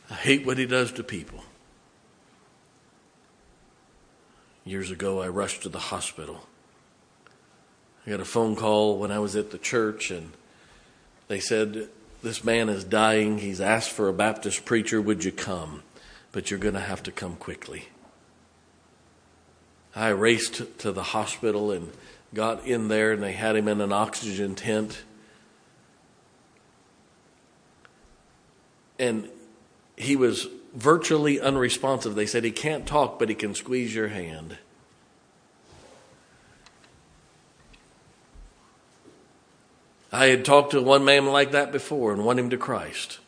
I 0.10 0.16
hate 0.16 0.46
what 0.46 0.58
he 0.58 0.66
does 0.66 0.92
to 0.94 1.04
people. 1.04 1.44
Years 4.64 4.90
ago, 4.90 5.22
I 5.22 5.28
rushed 5.28 5.62
to 5.64 5.70
the 5.70 5.80
hospital. 5.80 6.48
I 8.06 8.12
got 8.12 8.20
a 8.20 8.26
phone 8.26 8.56
call 8.56 8.98
when 8.98 9.12
I 9.12 9.20
was 9.20 9.36
at 9.36 9.52
the 9.52 9.58
church, 9.58 10.12
and 10.12 10.34
they 11.28 11.40
said, 11.40 11.90
this 12.26 12.44
man 12.44 12.70
is 12.70 12.84
dying. 12.84 13.38
He's 13.38 13.62
asked 13.62 13.92
for 13.92 14.10
a 14.10 14.14
Baptist 14.14 14.66
preacher. 14.66 15.00
Would 15.00 15.24
you 15.24 15.32
come? 15.32 15.84
But 16.32 16.50
you're 16.50 16.60
going 16.60 16.74
to 16.74 16.80
have 16.80 17.04
to 17.04 17.12
come 17.12 17.36
quickly. 17.36 17.90
I 19.96 20.10
raced 20.10 20.80
to 20.80 20.92
the 20.92 21.04
hospital 21.04 21.72
and 21.72 21.92
got 22.34 22.66
in 22.66 22.88
there, 22.88 23.12
and 23.12 23.22
they 23.22 23.34
had 23.34 23.56
him 23.56 23.68
in 23.68 23.80
an 23.80 23.94
oxygen 23.94 24.56
tent. 24.56 25.04
And 28.98 29.30
he 29.96 30.16
was 30.16 30.48
virtually 30.74 31.40
unresponsive. 31.40 32.16
They 32.16 32.26
said 32.26 32.44
he 32.44 32.50
can't 32.50 32.88
talk, 32.88 33.20
but 33.20 33.30
he 33.30 33.36
can 33.36 33.54
squeeze 33.54 33.94
your 33.94 34.08
hand. 34.08 34.58
I 40.16 40.28
had 40.28 40.46
talked 40.46 40.72
to 40.72 40.82
one 40.82 41.04
man 41.04 41.26
like 41.26 41.52
that 41.52 41.74
before 41.74 42.14
and 42.14 42.24
won 42.24 42.40
him 42.40 42.50
to 42.52 42.58
Christ. 42.58 43.20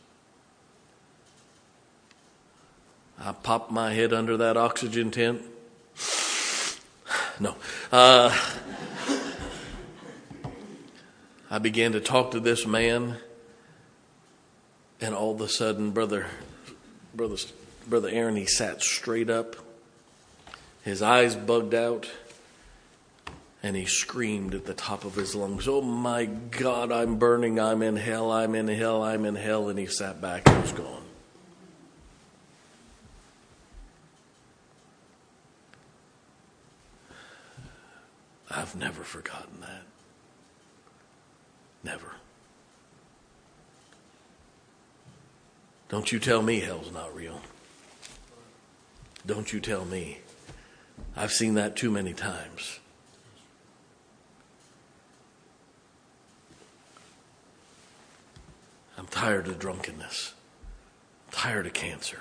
I 3.20 3.32
popped 3.32 3.70
my 3.70 3.92
head 3.92 4.14
under 4.14 4.38
that 4.38 4.56
oxygen 4.56 5.10
tent. 5.10 5.42
No. 7.40 7.54
Uh, 7.92 8.36
I 11.48 11.58
began 11.58 11.92
to 11.92 12.00
talk 12.00 12.32
to 12.32 12.40
this 12.40 12.66
man, 12.66 13.18
and 15.00 15.14
all 15.14 15.34
of 15.34 15.40
a 15.40 15.48
sudden, 15.48 15.92
brother, 15.92 16.26
brother, 17.14 17.36
brother 17.86 18.08
Aaron, 18.08 18.34
he 18.34 18.44
sat 18.44 18.82
straight 18.82 19.30
up, 19.30 19.54
his 20.82 21.00
eyes 21.00 21.36
bugged 21.36 21.74
out, 21.74 22.10
and 23.62 23.76
he 23.76 23.86
screamed 23.86 24.54
at 24.54 24.66
the 24.66 24.74
top 24.74 25.04
of 25.04 25.14
his 25.14 25.34
lungs, 25.34 25.66
"Oh 25.66 25.82
my 25.82 26.26
God, 26.26 26.92
I'm 26.92 27.18
burning! 27.18 27.58
I'm 27.58 27.82
in 27.82 27.96
hell! 27.96 28.30
I'm 28.30 28.54
in 28.54 28.68
hell! 28.68 29.02
I'm 29.02 29.24
in 29.24 29.34
hell!" 29.34 29.68
And 29.68 29.78
he 29.78 29.86
sat 29.86 30.20
back 30.20 30.42
and 30.46 30.62
was 30.62 30.72
gone. 30.72 31.02
I've 38.50 38.74
never 38.76 39.02
forgotten 39.02 39.60
that. 39.60 39.82
Never. 41.84 42.12
Don't 45.88 46.10
you 46.12 46.18
tell 46.18 46.42
me 46.42 46.60
hell's 46.60 46.92
not 46.92 47.14
real. 47.14 47.40
Don't 49.26 49.52
you 49.52 49.60
tell 49.60 49.84
me. 49.84 50.18
I've 51.16 51.32
seen 51.32 51.54
that 51.54 51.76
too 51.76 51.90
many 51.90 52.12
times. 52.12 52.80
I'm 58.98 59.06
tired 59.06 59.46
of 59.46 59.60
drunkenness. 59.60 60.34
I'm 61.26 61.32
tired 61.32 61.66
of 61.66 61.72
cancer. 61.72 62.18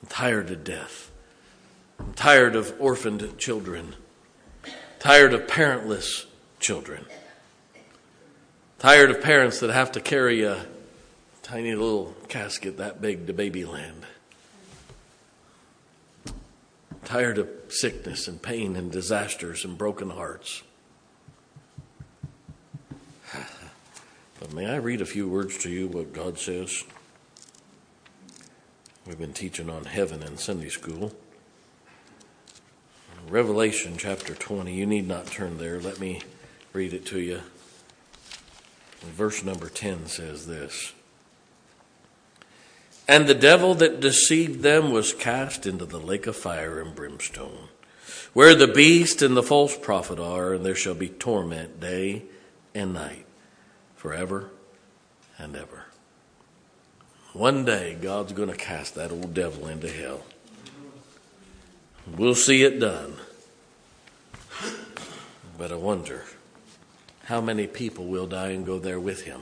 I'm 0.00 0.08
tired 0.08 0.50
of 0.50 0.62
death. 0.62 1.10
I'm 1.98 2.14
tired 2.14 2.54
of 2.54 2.74
orphaned 2.78 3.36
children. 3.38 3.96
Tired 5.00 5.34
of 5.34 5.48
parentless 5.48 6.26
children. 6.60 7.04
Tired 8.78 9.10
of 9.10 9.20
parents 9.20 9.58
that 9.60 9.70
have 9.70 9.90
to 9.92 10.00
carry 10.00 10.44
a 10.44 10.64
tiny 11.42 11.74
little 11.74 12.14
casket 12.28 12.76
that 12.76 13.00
big 13.00 13.26
to 13.26 13.34
babyland. 13.34 14.04
Tired 17.04 17.38
of 17.38 17.48
sickness 17.68 18.28
and 18.28 18.40
pain 18.40 18.76
and 18.76 18.92
disasters 18.92 19.64
and 19.64 19.76
broken 19.76 20.10
hearts. 20.10 20.62
Uh, 24.44 24.54
may 24.54 24.66
I 24.66 24.76
read 24.76 25.00
a 25.00 25.06
few 25.06 25.28
words 25.28 25.58
to 25.58 25.70
you 25.70 25.86
what 25.86 26.12
God 26.12 26.38
says? 26.38 26.84
We've 29.06 29.18
been 29.18 29.32
teaching 29.32 29.70
on 29.70 29.84
heaven 29.84 30.22
in 30.22 30.38
Sunday 30.38 30.68
school. 30.68 31.12
Revelation 33.28 33.94
chapter 33.96 34.34
20. 34.34 34.74
You 34.74 34.86
need 34.86 35.08
not 35.08 35.26
turn 35.26 35.58
there. 35.58 35.80
Let 35.80 36.00
me 36.00 36.20
read 36.72 36.92
it 36.92 37.06
to 37.06 37.20
you. 37.20 37.40
Verse 39.00 39.44
number 39.44 39.68
10 39.68 40.06
says 40.06 40.46
this 40.46 40.92
And 43.08 43.26
the 43.26 43.34
devil 43.34 43.74
that 43.76 44.00
deceived 44.00 44.62
them 44.62 44.90
was 44.90 45.12
cast 45.12 45.66
into 45.66 45.86
the 45.86 46.00
lake 46.00 46.26
of 46.26 46.36
fire 46.36 46.80
and 46.80 46.94
brimstone, 46.94 47.68
where 48.32 48.54
the 48.54 48.68
beast 48.68 49.22
and 49.22 49.36
the 49.36 49.42
false 49.42 49.76
prophet 49.76 50.18
are, 50.18 50.52
and 50.54 50.66
there 50.66 50.74
shall 50.74 50.94
be 50.94 51.08
torment 51.08 51.80
day 51.80 52.24
and 52.74 52.92
night 52.92 53.24
forever 54.04 54.50
and 55.38 55.56
ever. 55.56 55.86
One 57.32 57.64
day, 57.64 57.96
God's 57.98 58.34
going 58.34 58.50
to 58.50 58.56
cast 58.56 58.96
that 58.96 59.10
old 59.10 59.32
devil 59.32 59.66
into 59.66 59.88
hell. 59.88 60.20
We'll 62.14 62.34
see 62.34 62.64
it 62.64 62.78
done. 62.78 63.14
But 65.56 65.72
I 65.72 65.76
wonder 65.76 66.24
how 67.24 67.40
many 67.40 67.66
people 67.66 68.04
will 68.04 68.26
die 68.26 68.50
and 68.50 68.66
go 68.66 68.78
there 68.78 69.00
with 69.00 69.22
him 69.22 69.40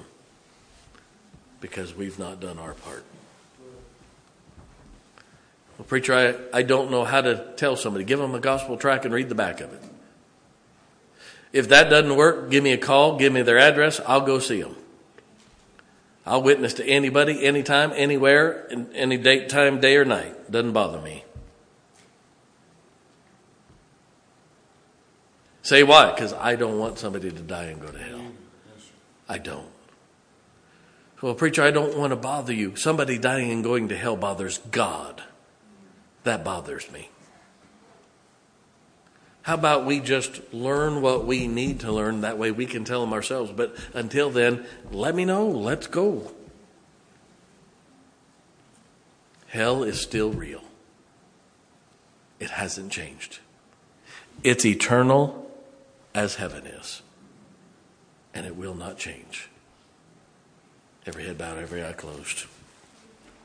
because 1.60 1.92
we've 1.96 2.20
not 2.20 2.38
done 2.38 2.60
our 2.60 2.74
part. 2.74 3.02
Well, 5.76 5.86
preacher, 5.88 6.14
I, 6.14 6.58
I 6.58 6.62
don't 6.62 6.92
know 6.92 7.02
how 7.02 7.20
to 7.20 7.52
tell 7.56 7.74
somebody. 7.74 8.04
Give 8.04 8.20
them 8.20 8.36
a 8.36 8.40
gospel 8.40 8.76
tract 8.76 9.06
and 9.06 9.12
read 9.12 9.28
the 9.28 9.34
back 9.34 9.60
of 9.60 9.72
it. 9.72 9.82
If 11.52 11.68
that 11.68 11.90
doesn't 11.90 12.16
work, 12.16 12.50
give 12.50 12.64
me 12.64 12.72
a 12.72 12.78
call, 12.78 13.18
give 13.18 13.32
me 13.32 13.42
their 13.42 13.58
address, 13.58 14.00
I'll 14.06 14.22
go 14.22 14.38
see 14.38 14.62
them. 14.62 14.74
I'll 16.24 16.42
witness 16.42 16.74
to 16.74 16.86
anybody, 16.86 17.44
anytime, 17.44 17.92
anywhere, 17.94 18.68
any 18.94 19.16
date, 19.16 19.48
time, 19.48 19.80
day, 19.80 19.96
or 19.96 20.04
night. 20.04 20.50
Doesn't 20.50 20.72
bother 20.72 21.00
me. 21.00 21.24
Say 25.62 25.82
why? 25.82 26.12
Because 26.12 26.32
I 26.32 26.56
don't 26.56 26.78
want 26.78 26.98
somebody 26.98 27.30
to 27.30 27.40
die 27.40 27.64
and 27.64 27.80
go 27.80 27.88
to 27.88 27.98
hell. 27.98 28.20
I 29.28 29.38
don't. 29.38 29.68
Well, 31.20 31.34
preacher, 31.34 31.62
I 31.62 31.70
don't 31.70 31.96
want 31.96 32.10
to 32.10 32.16
bother 32.16 32.52
you. 32.52 32.74
Somebody 32.74 33.16
dying 33.16 33.50
and 33.52 33.62
going 33.62 33.88
to 33.88 33.96
hell 33.96 34.16
bothers 34.16 34.58
God. 34.58 35.22
That 36.24 36.44
bothers 36.44 36.90
me. 36.90 37.10
How 39.42 39.54
about 39.54 39.86
we 39.86 39.98
just 40.00 40.40
learn 40.52 41.02
what 41.02 41.26
we 41.26 41.48
need 41.48 41.80
to 41.80 41.90
learn? 41.92 42.20
That 42.20 42.38
way 42.38 42.52
we 42.52 42.66
can 42.66 42.84
tell 42.84 43.00
them 43.00 43.12
ourselves. 43.12 43.50
But 43.50 43.76
until 43.92 44.30
then, 44.30 44.64
let 44.90 45.14
me 45.14 45.24
know. 45.24 45.48
Let's 45.48 45.88
go. 45.88 46.32
Hell 49.48 49.82
is 49.82 50.00
still 50.00 50.30
real, 50.30 50.62
it 52.40 52.48
hasn't 52.48 52.90
changed. 52.90 53.40
It's 54.42 54.64
eternal 54.64 55.50
as 56.14 56.36
heaven 56.36 56.66
is, 56.66 57.02
and 58.32 58.46
it 58.46 58.56
will 58.56 58.74
not 58.74 58.96
change. 58.96 59.50
Every 61.04 61.26
head 61.26 61.36
bowed, 61.36 61.58
every 61.58 61.84
eye 61.84 61.92
closed. 61.92 62.46